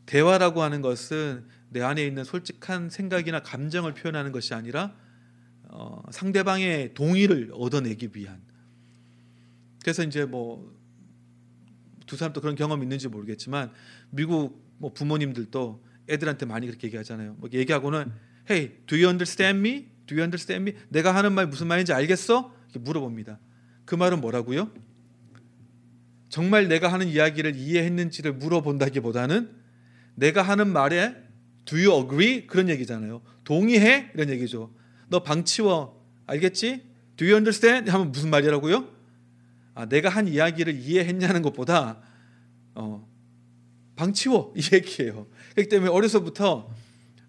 대화라고 0.06 0.62
하는 0.62 0.80
것은 0.80 1.46
내 1.68 1.82
안에 1.82 2.06
있는 2.06 2.24
솔직한 2.24 2.88
생각이나 2.88 3.40
감정을 3.40 3.94
표현하는 3.94 4.32
것이 4.32 4.54
아니라 4.54 4.96
어, 5.64 6.02
상대방의 6.10 6.94
동의를 6.94 7.50
얻어내기 7.52 8.10
위한. 8.14 8.40
그래서 9.82 10.02
이제 10.02 10.24
뭐 10.24 10.84
두 12.06 12.16
사람도 12.16 12.40
그런 12.40 12.54
경험 12.54 12.82
있는지 12.82 13.08
모르겠지만 13.08 13.72
미국 14.10 14.62
뭐 14.78 14.92
부모님들도 14.92 15.84
애들한테 16.08 16.46
많이 16.46 16.66
그렇게 16.66 16.86
얘기하잖아요. 16.88 17.34
뭐 17.38 17.48
얘기하고는 17.52 18.12
Hey, 18.48 18.76
do 18.86 18.96
you 18.96 19.08
understand 19.08 19.58
me? 19.58 19.88
Do 20.06 20.16
you 20.16 20.22
understand 20.22 20.70
me? 20.70 20.80
내가 20.88 21.14
하는 21.14 21.32
말 21.32 21.46
무슨 21.46 21.66
말인지 21.66 21.92
알겠어? 21.92 22.52
이렇게 22.70 22.78
물어봅니다. 22.80 23.38
그 23.84 23.94
말은 23.94 24.20
뭐라고요? 24.20 24.70
정말 26.28 26.68
내가 26.68 26.92
하는 26.92 27.08
이야기를 27.08 27.56
이해했는지를 27.56 28.32
물어본다기보다는 28.34 29.50
내가 30.16 30.42
하는 30.42 30.68
말에 30.72 31.14
Do 31.64 31.78
you 31.78 32.02
agree? 32.02 32.46
그런 32.46 32.68
얘기잖아요. 32.68 33.22
동의해? 33.44 34.10
이런 34.14 34.28
얘기죠. 34.30 34.72
너 35.08 35.20
방 35.20 35.44
치워. 35.44 36.02
알겠지? 36.26 36.82
Do 37.16 37.26
you 37.26 37.36
understand? 37.36 37.90
하면 37.90 38.10
무슨 38.10 38.30
말이라고요? 38.30 38.88
아, 39.74 39.86
내가 39.86 40.08
한 40.08 40.28
이야기를 40.28 40.74
이해했냐는 40.74 41.42
것보다 41.42 42.00
어, 42.74 43.06
방 43.96 44.12
치워 44.12 44.52
이 44.56 44.62
얘기예요. 44.72 45.26
그렇기 45.52 45.68
때문에 45.68 45.90
어려서부터 45.90 46.68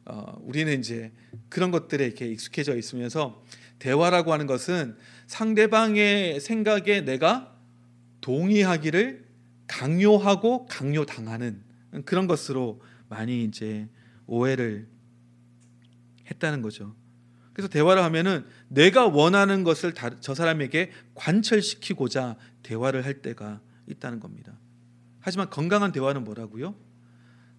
어, 0.05 0.37
우리는 0.41 0.79
이제 0.79 1.11
그런 1.49 1.71
것들에 1.71 2.05
이렇게 2.05 2.27
익숙해져 2.27 2.77
있으면서 2.77 3.43
대화라고 3.79 4.31
하는 4.33 4.45
것은 4.45 4.95
상대방의 5.27 6.39
생각에 6.39 7.01
내가 7.01 7.55
동의하기를 8.21 9.25
강요하고 9.67 10.67
강요당하는 10.67 11.63
그런 12.05 12.27
것으로 12.27 12.81
많이 13.09 13.43
이제 13.43 13.87
오해를 14.27 14.87
했다는 16.29 16.61
거죠. 16.61 16.95
그래서 17.53 17.69
대화를 17.69 18.03
하면은 18.03 18.45
내가 18.67 19.07
원하는 19.07 19.63
것을 19.63 19.93
저 20.19 20.35
사람에게 20.35 20.91
관철시키고자 21.13 22.37
대화를 22.63 23.05
할 23.05 23.21
때가 23.21 23.61
있다는 23.87 24.19
겁니다. 24.19 24.59
하지만 25.21 25.49
건강한 25.49 25.91
대화는 25.91 26.23
뭐라고요? 26.23 26.75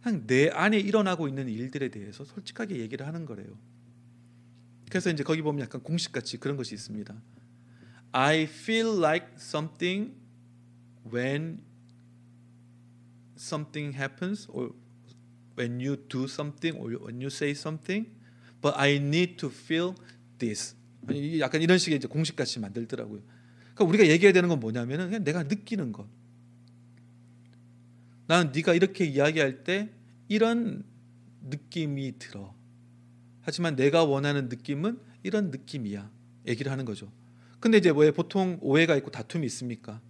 그냥 0.07 0.25
내 0.29 0.49
안에 0.51 0.79
일어나고 0.79 1.27
있는 1.27 1.49
일들에 1.49 1.89
대해서 1.89 2.25
솔직하게 2.25 2.79
얘기를 2.79 3.09
하는 3.09 3.27
거래요. 3.27 3.59
그래서 4.89 5.11
이제 5.11 5.25
거기 5.25 5.43
보면 5.43 5.61
약간 5.63 5.83
공식같이 5.83 6.37
그런 6.37 6.57
것이 6.57 6.77
있습니다. 6.77 7.13
I 8.13 8.43
feel 8.43 8.99
like 8.99 9.27
something 9.37 10.15
when 11.13 11.61
something 13.37 13.99
happens 13.99 14.47
or 14.49 14.75
when 15.59 15.81
you 15.85 15.97
do 16.09 16.23
something 16.25 16.79
or 16.79 16.97
when 17.03 17.17
you 17.17 17.27
say 17.27 17.51
something, 17.51 18.09
but 18.63 18.79
I 18.79 18.99
need 18.99 19.39
to 19.39 19.49
feel 19.49 19.95
this. 20.39 20.77
약간 21.41 21.63
이런 21.63 21.79
식의 21.79 21.97
이제 21.97 22.07
공식같이 22.07 22.61
만들더라고요. 22.61 23.23
그러니까 23.75 23.85
우리가 23.85 24.07
얘기해야 24.07 24.33
되는 24.33 24.49
건 24.49 24.61
뭐냐면은 24.61 25.07
그냥 25.07 25.25
내가 25.25 25.43
느끼는 25.43 25.91
것. 25.91 26.07
나는 28.29 28.53
네가 28.53 28.75
이렇게 28.75 29.05
이야기할 29.05 29.65
때 29.65 29.96
이런 30.29 30.85
느낌이 31.43 32.19
들어. 32.19 32.55
하지만 33.43 33.77
내가 33.77 34.05
원하는 34.05 34.49
느낌은 34.49 34.99
이런 35.23 35.51
느낌이야. 35.51 36.11
얘기를 36.49 36.71
하는 36.73 36.85
거죠. 36.85 37.11
근데 37.61 37.79
이제 37.79 37.93
왜 37.95 38.11
보통 38.11 38.59
오해가 38.61 38.97
있고 38.97 39.11
다툼이 39.11 39.47
있습니까? 39.47 40.01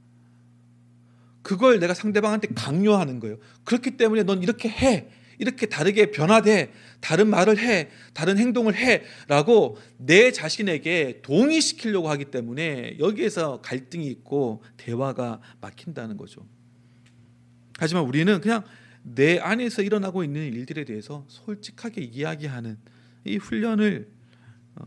그걸 1.43 1.79
내가 1.79 1.95
상대방한테 1.95 2.49
강요하는 2.55 3.21
거예요. 3.21 3.39
그렇기 3.65 3.97
때문에 3.97 4.25
넌 4.25 4.43
이렇게 4.43 4.69
해. 4.69 5.09
이렇게 5.39 5.67
다르게 5.67 6.11
변화돼. 6.11 6.73
다른 7.01 7.29
말을 7.29 7.59
해. 7.59 7.91
다른 8.15 8.39
행동을 8.39 8.75
해. 8.75 9.03
라고 9.29 9.77
내 9.99 10.33
자신에게 10.33 11.21
동의시키려고 11.23 12.09
하기 12.11 12.27
때문에 12.27 12.97
여기에서 12.99 13.61
갈등이 13.61 14.07
있고 14.09 14.63
대화가 14.77 15.41
막힌다는 15.61 16.17
거죠. 16.17 16.47
하지만 17.79 18.05
우리는 18.05 18.41
그냥 18.41 18.65
내 19.15 19.39
안에서 19.39 19.83
일어나고 19.83 20.25
있는 20.25 20.53
일들에 20.53 20.85
대해서 20.85 21.25
솔직하게 21.29 22.03
이야기하는 22.03 22.77
이 23.25 23.37
훈련을 23.37 24.11
어, 24.75 24.85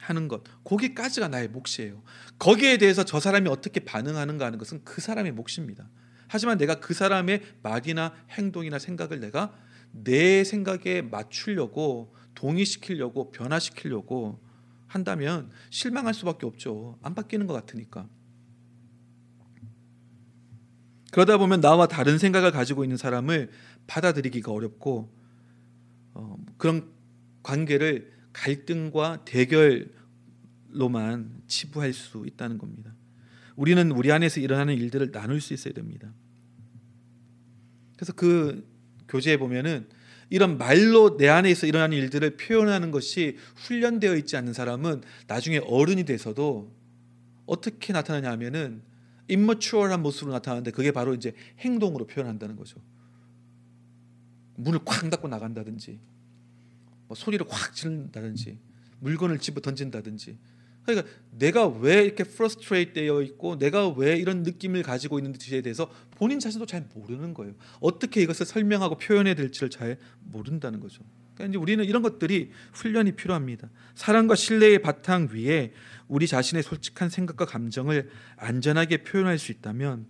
하는 0.00 0.28
것 0.28 0.42
거기까지가 0.64 1.28
나의 1.28 1.48
몫이에요. 1.48 2.02
거기에 2.38 2.76
대해서 2.76 3.02
저 3.02 3.18
사람이 3.18 3.48
어떻게 3.48 3.80
반응하는가 3.80 4.44
하는 4.44 4.58
것은 4.58 4.84
그 4.84 5.00
사람의 5.00 5.32
몫입니다. 5.32 5.88
하지만 6.28 6.58
내가 6.58 6.80
그 6.80 6.92
사람의 6.92 7.40
말이나 7.62 8.14
행동이나 8.30 8.78
생각을 8.78 9.20
내가 9.20 9.56
내 9.90 10.44
생각에 10.44 11.00
맞추려고 11.00 12.14
동의시키려고 12.34 13.30
변화시키려고 13.30 14.38
한다면 14.86 15.50
실망할 15.70 16.12
수밖에 16.12 16.44
없죠. 16.44 16.98
안 17.00 17.14
바뀌는 17.14 17.46
것 17.46 17.54
같으니까. 17.54 18.06
그러다 21.12 21.38
보면 21.38 21.60
나와 21.60 21.86
다른 21.86 22.18
생각을 22.18 22.50
가지고 22.50 22.84
있는 22.84 22.96
사람을 22.96 23.50
받아들이기가 23.86 24.52
어렵고 24.52 25.12
어, 26.14 26.36
그런 26.56 26.90
관계를 27.42 28.12
갈등과 28.32 29.24
대결로만 29.24 29.92
치부할 31.46 31.92
수 31.92 32.24
있다는 32.26 32.58
겁니다. 32.58 32.92
우리는 33.54 33.90
우리 33.92 34.12
안에서 34.12 34.40
일어나는 34.40 34.74
일들을 34.74 35.12
나눌 35.12 35.40
수 35.40 35.54
있어야 35.54 35.72
됩니다. 35.72 36.12
그래서 37.96 38.12
그 38.12 38.68
교재에 39.08 39.38
보면은 39.38 39.86
이런 40.28 40.58
말로 40.58 41.16
내 41.16 41.28
안에서 41.28 41.66
일어나는 41.66 41.96
일들을 41.96 42.36
표현하는 42.36 42.90
것이 42.90 43.38
훈련되어 43.54 44.16
있지 44.16 44.36
않는 44.36 44.52
사람은 44.52 45.02
나중에 45.28 45.58
어른이 45.58 46.04
돼서도 46.04 46.74
어떻게 47.46 47.92
나타나냐 47.92 48.30
하면은 48.32 48.82
immature한 49.28 50.02
모습으로 50.02 50.32
나타나는데 50.32 50.70
그게 50.70 50.92
바로 50.92 51.14
이제 51.14 51.34
행동으로 51.58 52.06
표현한다는 52.06 52.56
거죠. 52.56 52.80
문을 54.56 54.80
쾅 54.84 55.10
닫고 55.10 55.28
나간다든지 55.28 55.98
뭐 57.08 57.14
소리를 57.14 57.44
확 57.48 57.74
지른다든지 57.74 58.58
물건을 59.00 59.38
집어 59.38 59.60
던진다든지 59.60 60.38
그러니까 60.84 61.08
내가 61.32 61.66
왜 61.66 62.04
이렇게 62.04 62.22
frustrate 62.22 62.92
되어 62.94 63.20
있고 63.22 63.58
내가 63.58 63.88
왜 63.88 64.16
이런 64.16 64.44
느낌을 64.44 64.84
가지고 64.84 65.18
있는지에 65.18 65.60
대해서 65.62 65.90
본인 66.12 66.38
자신도 66.38 66.66
잘 66.66 66.86
모르는 66.94 67.34
거예요. 67.34 67.54
어떻게 67.80 68.22
이것을 68.22 68.46
설명하고 68.46 68.96
표현해야 68.96 69.34
될지를 69.34 69.68
잘 69.68 69.98
모른다는 70.20 70.78
거죠. 70.78 71.02
그러니까 71.36 71.46
이제 71.46 71.58
우리는 71.58 71.84
이런 71.84 72.02
것들이 72.02 72.50
훈련이 72.72 73.12
필요합니다. 73.12 73.68
사랑과 73.94 74.34
신뢰의 74.34 74.80
바탕 74.80 75.28
위에 75.32 75.72
우리 76.08 76.26
자신의 76.26 76.62
솔직한 76.62 77.10
생각과 77.10 77.44
감정을 77.44 78.08
안전하게 78.36 79.04
표현할 79.04 79.38
수 79.38 79.52
있다면 79.52 80.06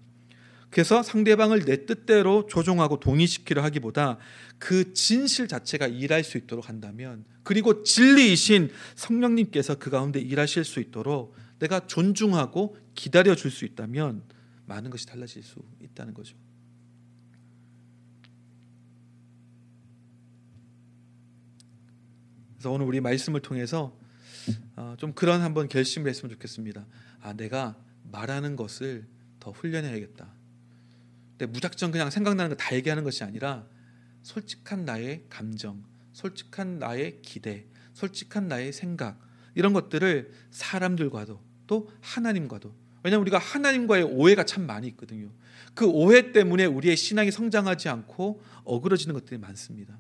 그래서 0.71 1.03
상대방을 1.03 1.65
내 1.65 1.87
뜻대로 1.87 2.47
조종하고 2.47 3.01
동의시키려 3.01 3.63
하기보다 3.63 4.19
그 4.59 4.93
진실 4.95 5.49
자체가 5.49 5.87
일할 5.87 6.23
수 6.23 6.39
있도록 6.39 6.69
한다면 6.69 7.25
그리고 7.43 7.83
진리이신 7.83 8.71
성령님께서 8.95 9.77
그 9.77 9.91
가운데 9.91 10.21
일하실 10.21 10.65
수 10.65 10.81
있도록 10.81 11.35
내가 11.59 11.87
존중하고 11.87 12.77
기다려 12.95 13.35
줄 13.35 13.51
수 13.51 13.65
있다면 13.65 14.23
많은 14.67 14.91
것이 14.91 15.07
달라질 15.07 15.43
수 15.43 15.61
있다는 15.81 16.13
거죠. 16.13 16.37
그래서 22.57 22.71
오늘 22.71 22.87
우리 22.87 23.01
말씀을 23.01 23.41
통해서 23.41 23.97
어, 24.77 24.95
좀 24.99 25.13
그런 25.13 25.43
한번 25.43 25.69
결심을 25.69 26.09
했으면 26.09 26.33
좋겠습니다. 26.33 26.87
아, 27.21 27.33
내가 27.35 27.77
말하는 28.11 28.57
것을 28.57 29.07
더 29.41 29.51
훈련해야겠다. 29.51 30.27
근데 31.39 31.47
무작정 31.53 31.91
그냥 31.91 32.11
생각나는 32.11 32.51
거 32.51 32.57
다 32.57 32.75
얘기하는 32.75 33.05
것이 33.05 33.25
아니라 33.25 33.67
솔직한 34.23 34.85
나의 34.85 35.25
감정, 35.29 35.85
솔직한 36.13 36.79
나의 36.79 37.21
기대, 37.23 37.67
솔직한 37.93 38.49
나의 38.49 38.73
생각 38.73 39.21
이런 39.55 39.73
것들을 39.73 40.33
사람들과도 40.51 41.41
또 41.67 41.91
하나님과도 42.01 42.75
왜냐하면 43.03 43.23
우리가 43.23 43.39
하나님과의 43.39 44.05
오해가 44.05 44.45
참 44.45 44.67
많이 44.67 44.89
있거든요. 44.89 45.31
그 45.75 45.87
오해 45.87 46.33
때문에 46.33 46.65
우리의 46.65 46.97
신앙이 46.97 47.31
성장하지 47.31 47.89
않고 47.89 48.43
어그러지는 48.65 49.15
것들이 49.15 49.39
많습니다. 49.39 49.99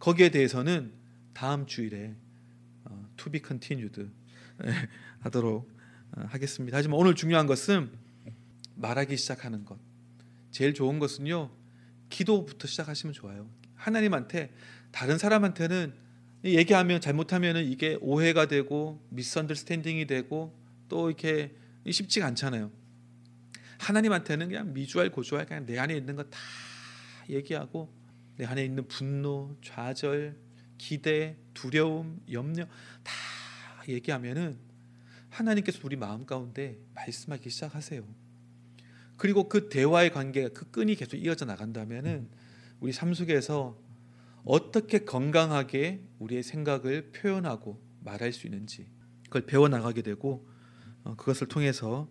거기에 0.00 0.30
대해서는 0.30 0.92
다음 1.38 1.66
주일에 1.66 2.16
어, 2.84 3.08
to 3.16 3.30
be 3.30 3.40
continued 3.46 4.10
예, 4.64 4.72
하도록 5.20 5.70
어, 6.16 6.20
하겠습니다. 6.30 6.76
하지만 6.76 6.98
오늘 6.98 7.14
중요한 7.14 7.46
것은 7.46 7.92
말하기 8.74 9.16
시작하는 9.16 9.64
것. 9.64 9.78
제일 10.50 10.74
좋은 10.74 10.98
것은요. 10.98 11.52
기도부터 12.10 12.66
시작하시면 12.66 13.12
좋아요. 13.12 13.48
하나님한테 13.76 14.52
다른 14.90 15.16
사람한테는 15.16 15.94
얘기하면 16.42 17.00
잘못하면은 17.00 17.66
이게 17.66 17.96
오해가 18.00 18.46
되고 18.48 19.00
미스언더스탠딩이 19.10 20.08
되고 20.08 20.58
또 20.88 21.08
이렇게 21.08 21.54
쉽지가 21.88 22.26
않잖아요. 22.26 22.72
하나님한테는 23.78 24.48
그냥 24.48 24.72
미주알 24.72 25.12
고주알 25.12 25.46
그냥 25.46 25.66
내 25.66 25.78
안에 25.78 25.96
있는 25.96 26.16
거 26.16 26.24
다 26.24 26.36
얘기하고 27.30 27.94
내 28.38 28.44
안에 28.44 28.64
있는 28.64 28.88
분노, 28.88 29.56
좌절, 29.62 30.47
기대, 30.78 31.36
두려움, 31.54 32.20
염려 32.30 32.66
다 33.02 33.12
얘기하면은 33.88 34.58
하나님께서 35.30 35.80
우리 35.82 35.96
마음 35.96 36.24
가운데 36.24 36.78
말씀하기 36.94 37.50
시작하세요. 37.50 38.02
그리고 39.16 39.48
그 39.48 39.68
대화의 39.68 40.12
관계가 40.12 40.50
그 40.50 40.70
끈이 40.70 40.94
계속 40.94 41.16
이어져 41.16 41.44
나간다면은 41.44 42.28
우리 42.80 42.92
삶 42.92 43.12
속에서 43.12 43.78
어떻게 44.44 45.04
건강하게 45.04 46.04
우리의 46.20 46.42
생각을 46.42 47.10
표현하고 47.10 47.82
말할 48.00 48.32
수 48.32 48.46
있는지 48.46 48.88
그걸 49.24 49.44
배워 49.44 49.68
나가게 49.68 50.02
되고 50.02 50.48
어, 51.04 51.16
그것을 51.16 51.48
통해서 51.48 52.08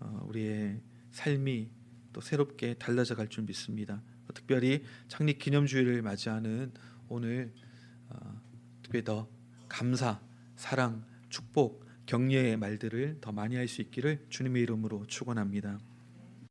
어, 0.00 0.20
우리의 0.26 0.80
삶이 1.12 1.70
또 2.12 2.20
새롭게 2.20 2.74
달라져 2.74 3.14
갈 3.14 3.28
줄 3.28 3.44
믿습니다. 3.44 4.02
특별히 4.34 4.84
창립 5.08 5.38
기념주의를 5.38 6.02
맞이하는 6.02 6.72
오늘 7.08 7.52
어, 7.56 7.69
특별히 8.90 9.04
더 9.04 9.28
감사, 9.68 10.20
사랑, 10.56 11.04
축복, 11.28 11.86
격려의 12.06 12.56
말들을 12.56 13.18
더 13.20 13.30
많이 13.30 13.54
할 13.54 13.68
수 13.68 13.80
있기를 13.82 14.26
주님의 14.28 14.62
이름으로 14.62 15.06
축원합니다. 15.06 15.78